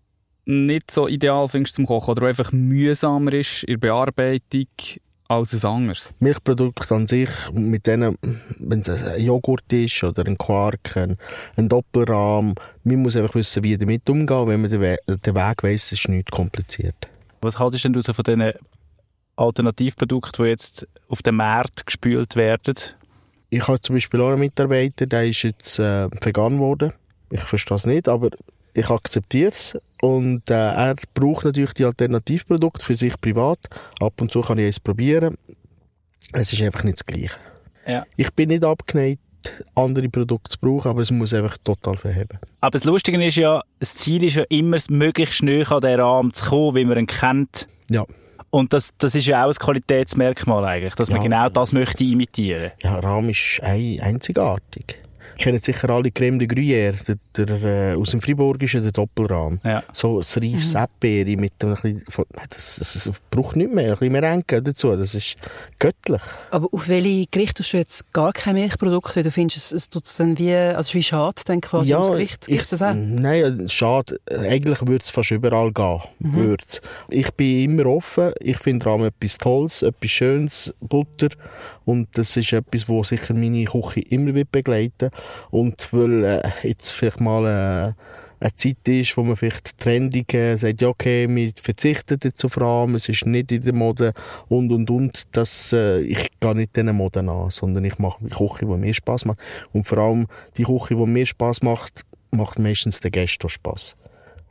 nicht 0.46 0.92
so 0.92 1.08
ideal 1.08 1.48
findest 1.48 1.76
zum 1.76 1.86
Kochen 1.86 2.12
oder 2.12 2.28
einfach 2.28 2.52
mühsamer 2.52 3.34
ist 3.34 3.64
in 3.64 3.80
der 3.80 3.88
Bearbeitung 3.88 4.68
als 5.30 5.54
ein 5.54 5.70
anderes? 5.70 6.10
Milchprodukte 6.20 6.94
an 6.94 7.08
sich, 7.08 7.30
mit 7.54 7.88
denen, 7.88 8.18
wenn 8.58 8.80
es 8.80 8.90
ein 8.90 9.22
Joghurt 9.22 9.72
ist 9.72 10.04
oder 10.04 10.26
ein 10.26 10.38
Quark, 10.38 10.98
ein, 10.98 11.18
ein 11.56 11.70
Doppelrahm, 11.70 12.56
man 12.84 12.96
muss 12.98 13.16
einfach 13.16 13.36
wissen, 13.36 13.64
wie 13.64 13.78
damit 13.78 14.10
umgehen. 14.10 14.48
Wenn 14.48 14.62
man 14.62 14.70
den, 14.70 14.82
We 14.82 14.98
den 15.08 15.36
Weg 15.36 15.64
weiss, 15.64 15.92
ist 15.92 16.10
nichts 16.10 16.32
kompliziert. 16.32 17.08
Was 17.42 17.60
haltest 17.60 17.86
denn 17.86 17.94
du 17.94 18.02
so 18.02 18.12
von 18.12 18.24
diesen 18.24 18.52
Alternativprodukten, 19.36 20.44
die 20.44 20.50
jetzt 20.50 20.88
auf 21.08 21.22
den 21.22 21.36
Markt 21.36 21.86
gespült 21.86 22.36
werden? 22.36 22.76
Ich 23.52 23.68
habe 23.68 23.80
zum 23.80 23.96
Beispiel 23.96 24.22
auch 24.22 24.30
einen 24.30 24.40
Mitarbeiter, 24.40 25.06
der 25.06 25.28
ist 25.28 25.44
jetzt 25.44 25.80
äh, 25.80 26.10
vegan 26.22 26.54
geworden. 26.54 26.92
Ich 27.32 27.42
verstehe 27.42 27.78
es 27.78 27.86
nicht, 27.86 28.10
aber 28.10 28.30
ich 28.80 28.90
akzeptiere 28.90 29.52
es. 29.52 29.78
Und 30.02 30.50
äh, 30.50 30.54
er 30.54 30.96
braucht 31.14 31.46
natürlich 31.46 31.74
die 31.74 31.86
Alternativprodukte 31.86 32.86
für 32.86 32.96
sich 32.96 33.20
privat. 33.20 33.60
Ab 34.00 34.22
und 34.22 34.32
zu 34.32 34.42
kann 34.42 34.58
ich 34.58 34.68
es 34.70 34.80
probieren. 34.80 35.36
Es 36.34 36.54
ist 36.54 36.62
einfach 36.62 36.84
nicht 36.84 37.00
das 37.00 37.06
Gleiche. 37.06 37.36
Ja. 37.88 38.06
Ich 38.16 38.32
bin 38.34 38.50
nicht 38.50 38.64
abgeneigt, 38.64 39.20
andere 39.76 40.10
Produkte 40.10 40.52
zu 40.52 40.60
brauchen, 40.60 40.90
aber 40.90 41.02
es 41.02 41.12
muss 41.12 41.34
einfach 41.34 41.58
total 41.58 41.98
verheben. 41.98 42.38
Aber 42.62 42.72
das 42.72 42.84
Lustige 42.86 43.24
ist 43.26 43.36
ja, 43.36 43.62
das 43.80 43.96
Ziel 43.96 44.24
ist 44.24 44.36
ja 44.36 44.44
immer, 44.50 44.78
möglichst 44.90 45.36
schnell 45.36 45.66
an 45.66 45.82
den 45.82 46.00
Rahmen 46.00 46.34
zu 46.34 46.46
kommen, 46.46 46.76
wie 46.76 46.86
man 46.86 46.98
ihn 47.00 47.08
kennt. 47.08 47.68
Ja. 47.90 48.06
Und 48.52 48.74
das, 48.74 48.92
das 48.98 49.16
ist 49.16 49.28
ja 49.28 49.44
auch 49.46 49.50
ein 49.50 49.56
Qualitätsmerkmal 49.56 50.66
eigentlich, 50.66 50.96
dass 50.96 51.10
man 51.10 51.18
Ja. 51.18 51.24
genau 51.24 51.50
das 51.50 51.72
möchte 51.74 52.04
imitieren. 52.04 52.72
Ja, 52.82 53.00
Rahm 53.00 53.30
ist 53.30 53.60
ein, 53.62 54.00
einzigartig. 54.02 55.00
Kennen 55.40 55.58
sicher 55.58 55.90
alle 55.90 56.12
Creme 56.12 56.38
de 56.38 56.48
Gruyère, 56.48 56.96
der, 57.08 57.46
der, 57.46 57.64
äh, 57.64 57.96
aus 57.96 58.12
dem 58.12 58.22
Friburgischen, 58.22 58.84
der 58.84 58.92
Doppelrahm. 58.92 59.60
Ja. 59.64 59.84
So 59.94 60.20
ein 60.20 60.24
reifes 60.24 60.74
Mhm. 60.74 60.80
Erdbeere 60.80 61.38
mit 61.38 61.54
einem 61.60 61.74
bisschen, 61.74 62.04
das, 62.50 62.76
das, 62.76 63.04
das 63.06 63.22
braucht 63.32 63.56
nicht 63.56 63.74
mehr, 63.74 63.86
ein 63.86 63.92
bisschen 63.92 64.12
Merengue 64.12 64.62
dazu, 64.62 64.96
das 64.96 65.16
ist 65.16 65.38
göttlich. 65.80 66.22
Aber 66.52 66.68
auf 66.72 66.90
welche 66.90 67.26
Gerichte 67.32 67.56
tust 67.56 67.74
du 67.74 67.78
jetzt 67.78 68.14
gar 68.14 68.34
kein 68.34 68.56
Milchprodukt? 68.56 69.16
Weil 69.16 69.24
du 69.24 69.32
findest, 69.32 69.58
es, 69.58 69.72
es 69.72 69.90
tut 69.90 70.04
dann 70.20 70.38
wie, 70.38 70.54
also 70.54 70.90
es 70.90 70.94
wie 70.94 71.04
schade, 71.04 71.42
dann 71.46 71.62
quasi 71.62 71.94
ums 71.94 72.12
Gericht. 72.12 72.46
Gibt 72.48 72.62
es 72.62 72.70
das 72.70 72.82
auch? 72.82 72.94
Nein, 72.94 73.68
schade. 73.70 74.20
Eigentlich 74.30 74.82
würde 74.82 75.04
es 75.04 75.10
fast 75.10 75.32
überall 75.32 75.72
gehen. 75.72 76.02
Mhm. 76.20 76.36
Würd's. 76.36 76.82
Ich 77.10 77.32
bin 77.34 77.64
immer 77.64 77.86
offen. 77.86 78.32
Ich 78.40 78.58
finde 78.58 78.86
Rahm 78.86 79.06
etwas 79.06 79.38
Tolles, 79.38 79.82
etwas 79.82 80.12
Schönes, 80.12 80.74
Butter. 80.82 81.30
Und 81.86 82.10
das 82.18 82.38
ist 82.38 82.54
etwas, 82.54 82.88
wo 82.88 83.04
sicher 83.04 83.34
meine 83.34 83.66
Küche 83.66 84.02
immer 84.02 84.34
wird 84.36 84.52
begleiten 84.52 85.10
Und 85.52 85.92
weil 85.92 86.24
äh, 86.24 86.68
jetzt 86.68 86.92
vielleicht 86.92 87.20
mal 87.20 87.46
äh, 87.46 87.94
eine 88.40 88.56
Zeit 88.56 88.88
ist, 88.88 89.18
wo 89.18 89.24
man 89.24 89.36
vielleicht 89.36 89.78
trendig 89.80 90.34
äh, 90.34 90.56
sagt, 90.56 90.82
ja 90.82 90.88
okay, 90.88 91.28
wir 91.30 91.52
verzichten 91.62 92.20
jetzt 92.24 92.44
auf 92.46 92.60
Rahm, 92.60 92.96
es 92.96 93.10
ist 93.10 93.26
nicht 93.26 93.52
in 93.52 93.64
der 93.64 93.74
Mode 93.74 94.14
und 94.48 94.72
und 94.72 94.90
und. 94.90 95.28
Das, 95.36 95.74
äh, 95.74 96.00
ich 96.02 96.30
gehe 96.40 96.56
nicht 96.56 96.76
diesen 96.76 96.96
Moden 96.96 97.30
an, 97.30 97.50
sondern 97.50 97.84
ich 97.86 98.00
mache 98.00 98.24
die 98.24 98.30
Küche, 98.30 98.66
die 98.66 98.78
mir 98.78 98.94
Spaß 98.94 99.26
macht. 99.26 99.40
Und 99.74 99.86
vor 99.88 99.98
allem 99.98 100.28
die 100.58 100.64
Küche, 100.64 100.96
die 100.96 101.06
mir 101.06 101.26
Spaß 101.26 101.62
macht, 101.64 102.06
macht 102.32 102.60
meistens 102.60 103.00
den 103.00 103.12
Gästen 103.12 103.46
auch 103.46 103.50
Spass. 103.50 103.96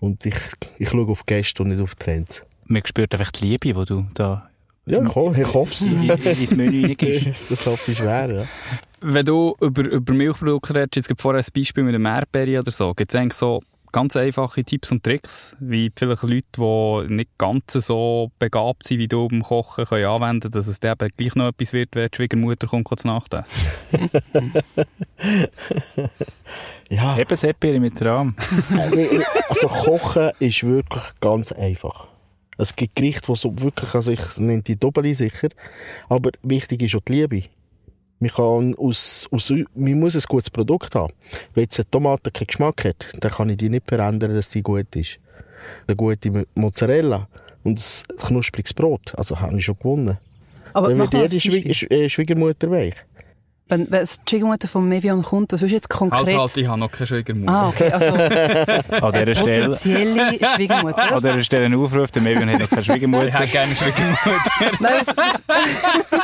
Und 0.00 0.26
ich, 0.26 0.36
ich 0.78 0.90
schaue 0.90 1.08
auf 1.08 1.26
Gäste 1.26 1.62
und 1.62 1.70
nicht 1.70 1.80
auf 1.80 1.94
Trends. 1.94 2.44
Man 2.66 2.82
spürt 2.84 3.12
einfach 3.14 3.32
die 3.32 3.46
Liebe, 3.46 3.72
die 3.74 3.84
du 3.86 4.06
da 4.14 4.50
Ja, 4.86 5.02
ich, 5.02 5.14
ho 5.14 5.34
ich 5.36 5.54
hoffe 5.54 5.72
es. 5.72 5.88
in, 5.88 6.08
in, 6.08 6.40
ins 6.40 6.54
Menü 6.54 6.86
reingibst. 6.86 7.26
das 7.50 7.66
hoffe 7.66 7.90
ich 7.90 7.98
schwer, 7.98 8.30
ja. 8.30 8.44
Wenn 9.00 9.24
du 9.24 9.54
über, 9.60 9.84
über 9.84 10.12
Milchprodukte 10.12 10.74
redest, 10.74 10.96
jetzt 10.96 11.08
gibt 11.08 11.22
vorher 11.22 11.42
ein 11.42 11.52
Beispiel 11.54 11.84
mit 11.84 11.94
einem 11.94 12.06
Erdbeere 12.06 12.60
oder 12.60 12.70
so, 12.70 12.94
gibt 12.94 13.12
es 13.12 13.16
eigentlich 13.20 13.38
so 13.38 13.62
ganz 13.92 14.16
einfache 14.16 14.64
Tipps 14.64 14.90
und 14.90 15.02
Tricks, 15.02 15.56
wie 15.60 15.90
vielleicht 15.94 16.22
Leute, 16.22 16.44
die 16.56 17.14
nicht 17.14 17.30
ganz 17.38 17.72
so 17.72 18.30
begabt 18.38 18.86
sind 18.86 18.98
wie 18.98 19.08
du 19.08 19.28
beim 19.28 19.42
Kochen, 19.42 19.84
können 19.86 20.04
anwenden, 20.04 20.50
dass 20.50 20.66
es 20.66 20.80
dann 20.80 20.92
eben 20.92 21.10
gleich 21.16 21.34
noch 21.34 21.48
etwas 21.48 21.72
wird, 21.72 21.94
wenn 21.94 22.08
die 22.10 22.16
Schwiegermutter 22.16 22.66
kommt, 22.66 22.84
kurz 22.84 23.04
nachdenken. 23.04 23.48
ja. 26.90 27.18
Eben 27.18 27.36
Seppere 27.36 27.80
mit 27.80 28.00
Rahm. 28.02 28.34
Also 29.48 29.68
kochen 29.68 30.30
ist 30.40 30.64
wirklich 30.64 31.04
ganz 31.20 31.52
einfach. 31.52 32.08
Es 32.58 32.74
gibt 32.76 32.96
Gerichte, 32.96 33.32
die 33.32 33.36
so 33.36 33.58
wirklich, 33.60 33.94
also 33.94 34.10
ich 34.10 34.36
nenne 34.36 34.62
die 34.62 34.76
Doppeli 34.76 35.14
sicher, 35.14 35.48
aber 36.08 36.30
wichtig 36.42 36.82
ist 36.82 36.94
auch 36.96 37.00
die 37.00 37.12
Liebe. 37.12 37.44
Man, 38.20 38.30
kann 38.30 38.74
aus, 38.76 39.28
aus, 39.30 39.52
man 39.74 39.98
muss 40.00 40.14
ein 40.16 40.22
gutes 40.28 40.50
Produkt 40.50 40.94
haben. 40.94 41.12
Wenn 41.54 41.62
jetzt 41.64 41.78
eine 41.78 41.88
Tomate 41.90 42.30
keinen 42.30 42.48
Geschmack 42.48 42.84
hat, 42.84 43.06
dann 43.20 43.30
kann 43.30 43.48
ich 43.50 43.56
die 43.58 43.68
nicht 43.68 43.86
verändern, 43.88 44.34
dass 44.34 44.50
die 44.50 44.62
gut 44.62 44.94
ist. 44.96 45.18
Eine 45.86 45.96
gute 45.96 46.46
Mozzarella 46.54 47.28
und 47.64 47.78
ein 47.78 48.16
knuspriges 48.18 48.74
Brot, 48.74 49.12
also 49.16 49.40
habe 49.40 49.56
ich 49.58 49.64
schon 49.64 49.76
gewonnen. 49.78 50.18
Aber 50.72 50.88
Dann 50.88 50.98
wird 50.98 51.12
jede. 51.14 51.40
Schwie 51.40 51.86
äh, 51.90 52.08
Schwiegermutter 52.08 52.70
weich. 52.70 52.94
Wenn, 53.70 53.90
wenn 53.90 54.02
die 54.04 54.30
Schwiegermutter 54.30 54.66
von 54.66 54.88
Mevion 54.88 55.22
kommt, 55.22 55.52
was 55.52 55.60
ist 55.60 55.72
jetzt 55.72 55.90
konkret? 55.90 56.24
Halt, 56.26 56.38
halt, 56.38 56.56
ich 56.56 56.66
habe 56.66 56.80
noch 56.80 56.90
keine 56.90 57.06
Schwiegermutter. 57.06 57.52
Ah, 57.52 57.68
okay, 57.68 57.92
also 57.92 58.12
An 59.06 59.12
dieser 59.12 59.34
Stelle, 59.34 59.64
potenzielle 59.66 60.38
Schwiegermutter. 60.54 61.14
an 61.16 61.22
dieser 61.22 61.44
Stelle 61.44 61.66
ein 61.66 61.74
Aufruf, 61.74 62.10
der 62.10 62.22
Mevion 62.22 62.48
hat 62.48 62.60
noch 62.60 62.68
keine 62.70 62.80
Ich 62.80 62.86
Schwiegermutter. 62.86 63.30
hätte 63.30 63.48
gerne 63.52 63.66
eine 63.66 63.76
Schwiegermutter. 63.76 64.76
Nein, 64.80 64.92
was, 65.04 65.14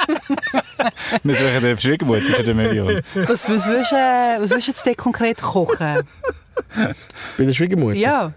Wir 1.24 1.34
suchen 1.34 1.64
eine 1.64 1.78
Schwiegermutter 1.78 2.20
für 2.20 2.44
den 2.44 2.56
Mevion. 2.58 3.00
was, 3.14 3.48
was, 3.48 3.66
willst, 3.66 3.92
du, 3.92 3.96
was 3.96 4.50
willst 4.50 4.68
du 4.68 4.70
jetzt 4.72 4.84
denn 4.84 4.94
konkret 4.94 5.40
kochen? 5.40 6.02
Bei 7.38 7.44
der 7.44 7.54
Schwiegermutter? 7.54 7.96
Ja. 7.96 8.34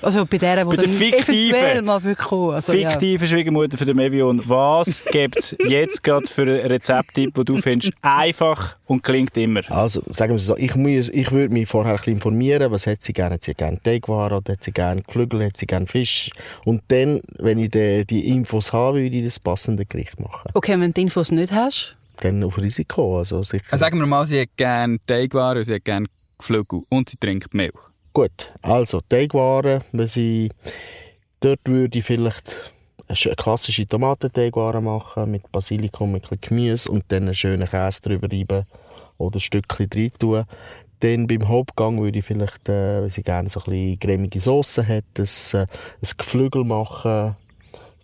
Also 0.00 0.24
bei 0.24 0.38
der, 0.38 0.64
die 0.64 0.64
Bei 0.64 0.76
der 0.76 0.88
fiktiven. 0.88 1.54
eventuell 1.54 1.82
mal 1.82 2.02
wirklich 2.02 2.26
kommen. 2.28 2.54
Also, 2.54 2.72
ja. 2.72 2.90
Fiktive 2.90 3.26
Schwiegermutter 3.26 3.76
für 3.76 3.84
den 3.84 3.96
Mevion. 3.96 4.40
Was 4.46 5.04
gibt 5.10 5.38
es 5.38 5.56
jetzt 5.68 6.04
gerade 6.04 6.26
für 6.28 6.42
einen 6.42 6.66
Rezepttipp, 6.66 7.34
den 7.34 7.44
du 7.44 7.58
findest 7.58 7.92
einfach 8.00 8.76
und 8.86 9.02
klingt 9.02 9.36
immer? 9.36 9.60
Also, 9.68 10.00
sagen 10.10 10.32
wir 10.32 10.36
es 10.36 10.46
so, 10.46 10.56
ich, 10.56 10.74
muss, 10.76 11.08
ich 11.08 11.32
würde 11.32 11.52
mich 11.52 11.68
vorher 11.68 11.94
ein 11.94 11.98
bisschen 11.98 12.14
informieren, 12.14 12.70
was 12.70 12.86
hat 12.86 13.02
sie 13.02 13.12
gerne? 13.12 13.34
Hat 13.34 13.42
sie 13.42 13.54
gerne 13.54 13.82
Teigwaren 13.82 14.38
oder 14.38 14.52
hat 14.52 14.62
sie 14.62 14.72
gerne 14.72 15.02
Geflügel, 15.02 15.44
hat 15.44 15.56
sie 15.56 15.66
gerne 15.66 15.86
Fisch? 15.86 16.30
Und 16.64 16.82
dann, 16.88 17.20
wenn 17.38 17.58
ich 17.58 17.70
die, 17.70 18.06
die 18.06 18.28
Infos 18.28 18.72
habe, 18.72 19.02
würde 19.02 19.16
ich 19.16 19.24
das 19.24 19.40
passende 19.40 19.84
Gericht 19.84 20.18
machen. 20.20 20.50
Okay, 20.54 20.72
wenn 20.72 20.80
du 20.80 20.92
die 20.92 21.02
Infos 21.02 21.30
nicht 21.30 21.52
hast, 21.52 21.96
Dann 22.20 22.44
auf 22.44 22.58
Risiko, 22.58 23.18
also 23.18 23.42
sicher. 23.42 23.74
Äh, 23.74 23.78
Sagen 23.78 23.98
wir 23.98 24.06
mal, 24.06 24.26
sie 24.26 24.40
hat 24.42 24.56
gerne 24.56 24.98
Teigwaren 25.06 25.64
sie 25.64 25.74
hat 25.74 25.84
gerne 25.84 26.06
Geflügel 26.38 26.82
und 26.88 27.08
sie 27.08 27.16
trinkt 27.16 27.52
Milch. 27.54 27.74
Gut, 28.12 28.52
also 28.62 29.00
Teigwaren, 29.08 29.82
wenn 29.92 30.06
sie, 30.06 30.50
dort 31.40 31.60
würde 31.64 31.98
ich 31.98 32.04
vielleicht 32.04 32.72
eine 33.08 33.16
sch- 33.16 33.34
klassische 33.36 33.86
Tomatenteigwaren 33.86 34.84
machen, 34.84 35.30
mit 35.30 35.50
Basilikum, 35.52 36.12
mit 36.12 36.24
ein 36.24 36.28
bisschen 36.38 36.40
Gemüse 36.56 36.90
und 36.90 37.04
dann 37.08 37.24
einen 37.24 37.34
schönen 37.34 37.68
Käse 37.68 38.00
drüber 38.02 38.28
reiben 38.30 38.66
oder 39.18 39.36
ein 39.36 39.40
Stückchen 39.40 39.88
rein 39.94 40.12
tun. 40.18 40.44
Dann 41.00 41.26
beim 41.26 41.48
Hauptgang 41.48 42.00
würde 42.00 42.18
ich 42.18 42.24
vielleicht, 42.24 42.68
äh, 42.68 43.02
wenn 43.02 43.10
sie 43.10 43.22
gerne 43.22 43.48
so 43.48 43.60
ein 43.60 43.64
bisschen 43.70 43.98
cremige 43.98 44.40
Sauce 44.40 44.78
hat, 44.78 45.04
ein, 45.18 45.24
äh, 45.24 45.58
ein 45.62 46.10
Geflügel 46.18 46.64
machen, 46.64 47.36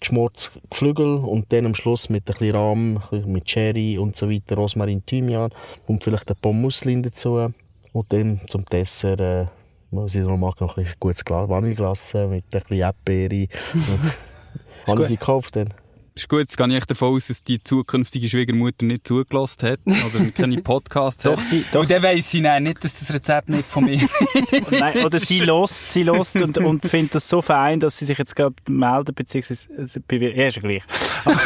geschmortes 0.00 0.52
Geflügel 0.70 1.16
und 1.16 1.52
dann 1.52 1.66
am 1.66 1.74
Schluss 1.74 2.08
mit 2.08 2.28
ein 2.28 2.36
bisschen 2.38 2.56
Rahm, 2.56 3.02
mit 3.26 3.44
Cherry 3.46 3.98
und 3.98 4.16
so 4.16 4.30
weiter, 4.30 4.56
Rosmarin, 4.56 5.04
Thymian 5.04 5.50
und 5.86 6.04
vielleicht 6.04 6.30
ein 6.30 6.36
Pommusslin 6.40 7.02
dazu. 7.02 7.52
Und 7.92 8.12
dann 8.12 8.40
zum 8.48 8.64
Dessert, 8.66 9.20
äh, 9.20 9.46
was 9.90 10.14
ich 10.14 10.22
noch 10.22 10.36
mag, 10.36 10.60
noch 10.60 10.76
ein 10.76 10.84
bisschen 10.84 11.00
gutes 11.00 11.24
Glas, 11.24 11.48
Vanilleglas 11.48 12.14
mit 12.14 12.44
ein 12.44 12.60
bisschen 12.60 12.76
Erdbeere. 12.78 13.48
Haben 14.86 15.04
sie 15.04 15.16
gekauft 15.16 15.56
dann? 15.56 15.72
Ist 16.16 16.30
gut, 16.30 16.38
jetzt 16.38 16.56
gehe 16.56 16.78
ich 16.78 16.84
davon 16.86 17.14
aus, 17.14 17.26
dass 17.26 17.44
die 17.44 17.62
zukünftige 17.62 18.26
Schwiegermutter 18.26 18.86
nicht 18.86 19.06
zugelassen 19.06 19.68
hat 19.68 19.80
oder 19.86 20.24
keine 20.34 20.62
Podcasts 20.62 21.22
Doch, 21.24 21.36
hat. 21.36 21.44
sie, 21.44 21.62
doch, 21.70 21.80
Und 21.80 21.90
dann 21.90 22.02
weiss 22.02 22.30
sie 22.30 22.40
dann 22.40 22.62
nicht, 22.62 22.82
dass 22.82 23.00
das 23.00 23.12
Rezept 23.12 23.50
nicht 23.50 23.66
von 23.66 23.84
mir 23.84 24.00
Nein, 24.70 25.04
oder 25.04 25.18
sie 25.18 25.40
lost, 25.40 25.92
sie 25.92 26.04
lost 26.04 26.36
und, 26.36 26.56
und 26.56 26.86
findet 26.86 27.16
das 27.16 27.28
so 27.28 27.42
fein, 27.42 27.80
dass 27.80 27.98
sie 27.98 28.06
sich 28.06 28.16
jetzt 28.16 28.34
gerade 28.34 28.54
meldet, 28.66 29.14
beziehungsweise, 29.14 29.68
äh, 29.74 29.82
bewir- 30.08 30.34
ja, 30.34 30.46
ist 30.48 30.56
ja 30.56 30.62
gleich. 30.62 30.82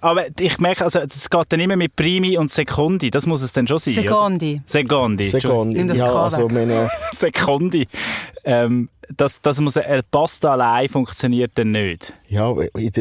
Aber 0.00 0.24
ich 0.40 0.58
merke, 0.58 0.84
also, 0.84 0.98
es 0.98 1.30
geht 1.30 1.46
dann 1.48 1.60
immer 1.60 1.76
mit 1.76 1.94
Primi 1.94 2.36
und 2.36 2.50
Sekundi, 2.50 3.10
das 3.10 3.26
muss 3.26 3.40
es 3.42 3.52
dann 3.52 3.66
schon 3.68 3.78
sein. 3.78 3.94
oder? 3.94 4.60
Secondi. 4.66 5.24
Entschuldigung. 5.24 5.68
Nimm 5.70 5.88
das 5.88 5.98
ja, 5.98 6.12
also 6.12 6.48
meine, 6.48 6.90
Sekundi. 7.12 7.86
Ähm, 8.44 8.88
das, 9.14 9.40
das 9.42 9.60
muss, 9.60 9.76
eine 9.76 10.02
Pasta 10.02 10.52
allein 10.52 10.88
funktioniert 10.88 11.52
dann 11.54 11.72
nicht. 11.72 12.12
ja, 12.28 12.52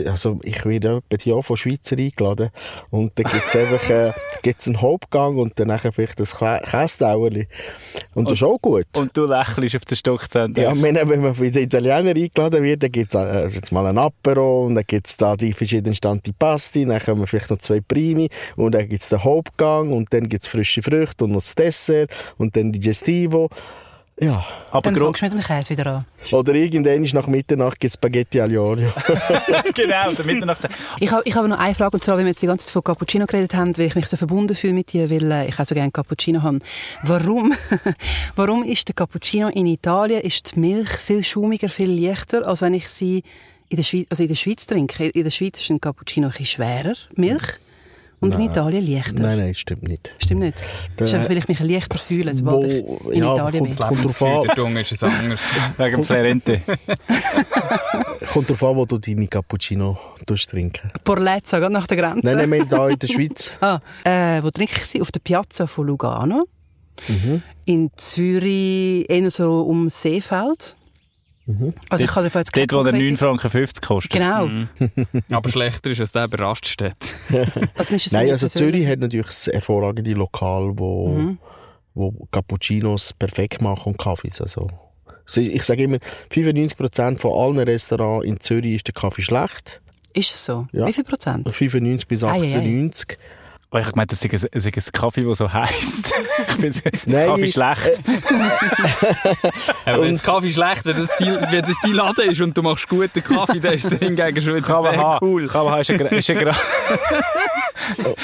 also 0.06 0.40
ich 0.44 0.64
werde 0.66 1.02
etwa 1.10 1.18
die 1.18 1.30
Jahr 1.30 1.44
von 1.44 1.58
Schweizer 1.58 1.98
eingeladen 1.98 2.50
und 2.92 3.12
dann 3.16 3.26
gibt 3.26 3.46
es 3.48 3.56
einfach 3.60 3.90
äh, 3.90 4.12
gibt's 4.42 4.68
einen 4.68 4.82
Hauptgang 4.82 5.38
und 5.38 5.60
dann 5.60 5.78
vielleicht 5.80 6.20
ein 6.20 6.26
Kä- 6.26 6.62
Käsedauerli. 6.62 7.48
Und 8.14 8.26
das 8.30 8.34
ist 8.40 8.44
auch 8.44 8.60
gut. 8.62 8.86
Und 8.96 9.16
du 9.18 9.26
lächelst 9.26 9.76
auf 9.76 9.86
den 9.86 9.96
Stockzentrum. 9.96 10.64
Ja, 10.64 10.74
meine, 10.76 11.08
wenn 11.10 11.22
man 11.22 11.34
von 11.34 11.52
den 11.52 11.64
Italienern 11.64 12.08
eingeladen 12.10 12.64
wird, 12.64 12.84
dann 12.84 12.92
gibt 12.92 13.14
es 13.14 13.20
äh, 13.20 13.48
jetzt 13.48 13.72
mal 13.72 13.86
ein 13.88 13.98
Apero 13.98 14.66
und 14.66 14.76
dann 14.76 14.84
gibt 14.86 15.08
es 15.08 15.18
da 15.18 15.36
die 15.36 15.54
verschiedenen 15.54 15.98
Antipasti, 16.04 16.86
dann 16.86 17.00
kommen 17.02 17.26
vielleicht 17.28 17.50
noch 17.50 17.58
zwei 17.58 17.82
Primi 17.82 18.30
und 18.56 18.74
dann 18.74 18.88
gibt 18.88 19.02
es 19.02 19.10
den 19.10 19.24
Hauptgang 19.24 19.92
und 19.92 20.14
dann 20.14 20.30
gibt 20.30 20.44
es 20.44 20.50
frische 20.50 20.84
Früchte 20.84 21.24
und 21.24 21.32
noch 21.32 21.42
das 21.42 21.56
Dessert 21.56 22.12
und 22.38 22.56
dann 22.56 22.72
Digestivo. 22.72 23.50
Ja. 24.20 24.46
Aber 24.72 24.92
Dann 24.92 24.96
fängst 24.96 25.22
du 25.22 25.26
mit 25.26 25.34
dem 25.34 25.42
Käse 25.42 25.70
wieder 25.72 25.88
an. 25.88 26.06
Oder 26.32 26.54
irgendwann 26.54 27.04
ist 27.04 27.14
nach 27.14 27.28
Mitternacht 27.28 27.80
gibt 27.80 27.90
es 27.90 27.96
Spaghetti 27.96 28.40
aglio 28.40 28.70
olio. 28.70 28.90
genau, 29.74 30.14
der 30.14 30.26
Mitternacht. 30.26 30.70
Ich 31.00 31.12
habe, 31.12 31.22
ich 31.26 31.36
habe 31.36 31.50
noch 31.50 31.60
eine 31.60 31.76
Frage, 31.76 31.98
und 31.98 32.04
zwar, 32.04 32.16
weil 32.16 32.24
wir 32.24 32.30
jetzt 32.30 32.42
die 32.42 32.48
ganze 32.48 32.66
Zeit 32.66 32.72
von 32.72 32.84
Cappuccino 32.84 33.26
geredet 33.26 33.54
haben, 33.54 33.78
weil 33.78 33.88
ich 33.88 33.96
mich 33.96 34.08
so 34.08 34.16
verbunden 34.16 34.56
fühle 34.56 34.74
mit 34.74 34.94
dir, 34.94 35.10
weil 35.10 35.30
äh, 35.32 35.48
ich 35.50 35.60
auch 35.60 35.66
so 35.66 35.76
gerne 35.76 35.92
Cappuccino 35.92 36.44
habe. 36.44 36.60
Warum, 37.04 37.54
warum 38.38 38.64
ist 38.64 38.88
der 38.88 38.96
Cappuccino 38.96 39.50
in 39.50 39.66
Italien, 39.66 40.22
ist 40.22 40.56
die 40.56 40.60
Milch 40.62 40.90
viel 40.92 41.22
schaumiger, 41.22 41.68
viel 41.68 41.92
leichter, 41.92 42.48
als 42.48 42.62
wenn 42.62 42.74
ich 42.74 42.88
sie 42.88 43.22
in 43.68 43.76
der 43.78 43.84
Schweiz, 43.84 44.08
also 44.10 44.24
in 44.24 44.30
der 44.30 44.36
Schweiz 44.36 44.66
trinke? 44.66 45.08
In 45.08 45.26
der 45.26 45.32
Schweiz 45.32 45.60
ist 45.60 45.70
ein 45.70 45.82
Cappuccino 45.82 46.28
ein 46.28 46.32
bisschen 46.32 46.46
schwerer, 46.46 46.94
Milch, 47.16 47.60
und 48.22 48.34
in 48.36 48.42
Italien 48.42 48.86
leichter. 48.88 49.22
Nein, 49.24 49.40
nein, 49.40 49.56
stimmt 49.56 49.84
nicht. 49.84 50.14
Stimmt 50.20 50.42
nicht? 50.42 50.64
Das 50.96 51.10
ist 51.10 51.16
einfach, 51.16 51.30
weil 51.30 51.38
ich 51.38 51.48
mich 51.48 51.60
leichter 51.60 51.98
fühle, 51.98 52.34
sobald 52.34 52.72
ich 52.72 52.84
Wo- 52.84 53.10
in 53.12 53.24
ja, 53.24 53.34
Italien 53.34 53.64
bin. 53.66 53.76
kommt 53.76 54.06
drauf 54.06 54.22
an. 54.24 54.42
Der 54.44 54.56
Dung 54.56 54.78
ist 54.78 54.92
es 54.92 55.04
anders. 55.04 55.42
Wegen 55.78 56.04
Flerente. 56.04 56.62
Kommt 58.34 58.50
darauf 58.50 58.64
an, 58.64 58.76
wo 58.76 58.86
du 58.86 58.98
deine 58.98 59.28
Cappuccino 59.28 59.98
trinken. 60.50 60.92
Porlezza, 61.04 61.60
gerade 61.60 61.74
nach 61.74 61.88
der 61.88 61.98
Grenze. 61.98 62.26
Nein, 62.26 62.36
nein, 62.38 62.52
wir 62.52 62.66
hier 62.66 62.90
in 62.90 63.00
der 63.00 63.08
Schweiz. 63.08 63.54
Ah, 63.62 63.80
äh, 64.04 64.44
wo 64.44 64.52
trinke 64.52 64.74
ich 64.78 64.86
sie? 64.86 65.02
Auf 65.02 65.12
der 65.12 65.20
Piazza 65.20 65.68
von 65.68 65.88
Lugano. 65.88 66.46
In 67.66 67.92
Zürich, 67.98 69.10
eher 69.10 69.30
so 69.32 69.62
um 69.62 69.90
Seefeld. 69.90 70.76
Also 71.90 72.04
ich 72.06 72.10
kann 72.12 72.24
jetzt 72.24 72.36
Dort, 72.58 72.74
wo 72.74 72.84
der 72.84 72.94
9,50 72.94 73.18
Franken 73.18 73.82
kostet. 73.82 74.12
Genau. 74.12 74.50
Aber 75.30 75.50
schlechter 75.50 75.92
ist, 75.92 76.00
als 76.00 76.12
der 76.14 76.28
bei 76.28 76.38
Raststätte. 76.44 77.08
Also 77.76 77.96
ist 77.96 78.08
es 78.08 78.12
Nein, 78.14 78.32
also 78.32 78.46
persönlich- 78.48 78.74
Zürich 78.82 78.88
hat 78.92 79.00
natürlich 79.00 79.28
ein 79.28 79.52
hervorragende 79.54 80.14
Lokal, 80.14 80.72
wo, 80.76 81.10
Mhm. 81.10 81.38
wo 81.94 82.28
Cappuccinos 82.32 83.14
perfekt 83.14 83.62
machen 83.62 83.94
und 83.94 83.98
Kaffees. 84.00 84.42
Also, 84.42 84.70
so, 85.28 85.40
ich 85.42 85.64
sage 85.64 85.84
immer, 85.84 85.98
95% 86.32 87.20
von 87.20 87.32
allen 87.34 87.60
Restaurants 87.68 88.26
in 88.26 88.40
Zürich 88.40 88.76
ist 88.76 88.88
der 88.88 88.94
Kaffee 88.94 89.22
schlecht. 89.22 89.82
Ist 90.14 90.34
es 90.34 90.46
so? 90.46 90.68
Ja. 90.72 90.88
Wie 90.88 90.94
viel 90.94 91.04
Prozent? 91.04 91.52
95 91.52 92.08
bis 92.08 92.24
Ei, 92.24 92.30
ei, 92.30 92.56
ei. 92.56 92.90
98. 93.72 93.72
Oh, 93.72 93.78
ich 93.78 93.84
habe 93.84 93.92
gemeint, 93.94 94.12
das 94.12 94.20
sei 94.20 94.30
ein, 94.32 94.38
sei 94.60 94.72
ein 94.76 94.84
Kaffee, 94.92 95.24
der 95.24 95.36
so 95.36 95.52
heisst. 95.52 96.14
ich 96.48 96.54
finde 96.54 96.82
das 96.92 97.06
Nein, 97.06 97.28
Kaffee 97.28 97.52
schlecht. 97.52 98.02
Aber 99.86 100.02
wenn 100.04 100.14
das 100.14 100.24
Kaffee 100.24 100.52
schlecht, 100.52 100.86
wenn 100.86 100.98
das, 100.98 101.10
die, 101.18 101.26
wenn 101.26 101.66
das 101.66 101.78
dein 101.82 101.92
Laden 101.94 102.30
ist 102.30 102.42
und 102.42 102.56
du 102.56 102.62
machst 102.62 102.88
guten 102.88 103.24
Kaffee, 103.24 103.60
dann 103.60 103.74
ist 103.74 103.92
es 103.92 104.00
hingegen 104.00 104.42
schon 104.42 104.56
wieder 104.56 104.82
man 104.82 104.94
sehr 104.94 105.20
cool. 105.22 105.52
Haben. 105.52 105.82
Ist 105.82 105.92
ein, 105.92 106.00
ist 106.00 106.30
ein 106.30 106.48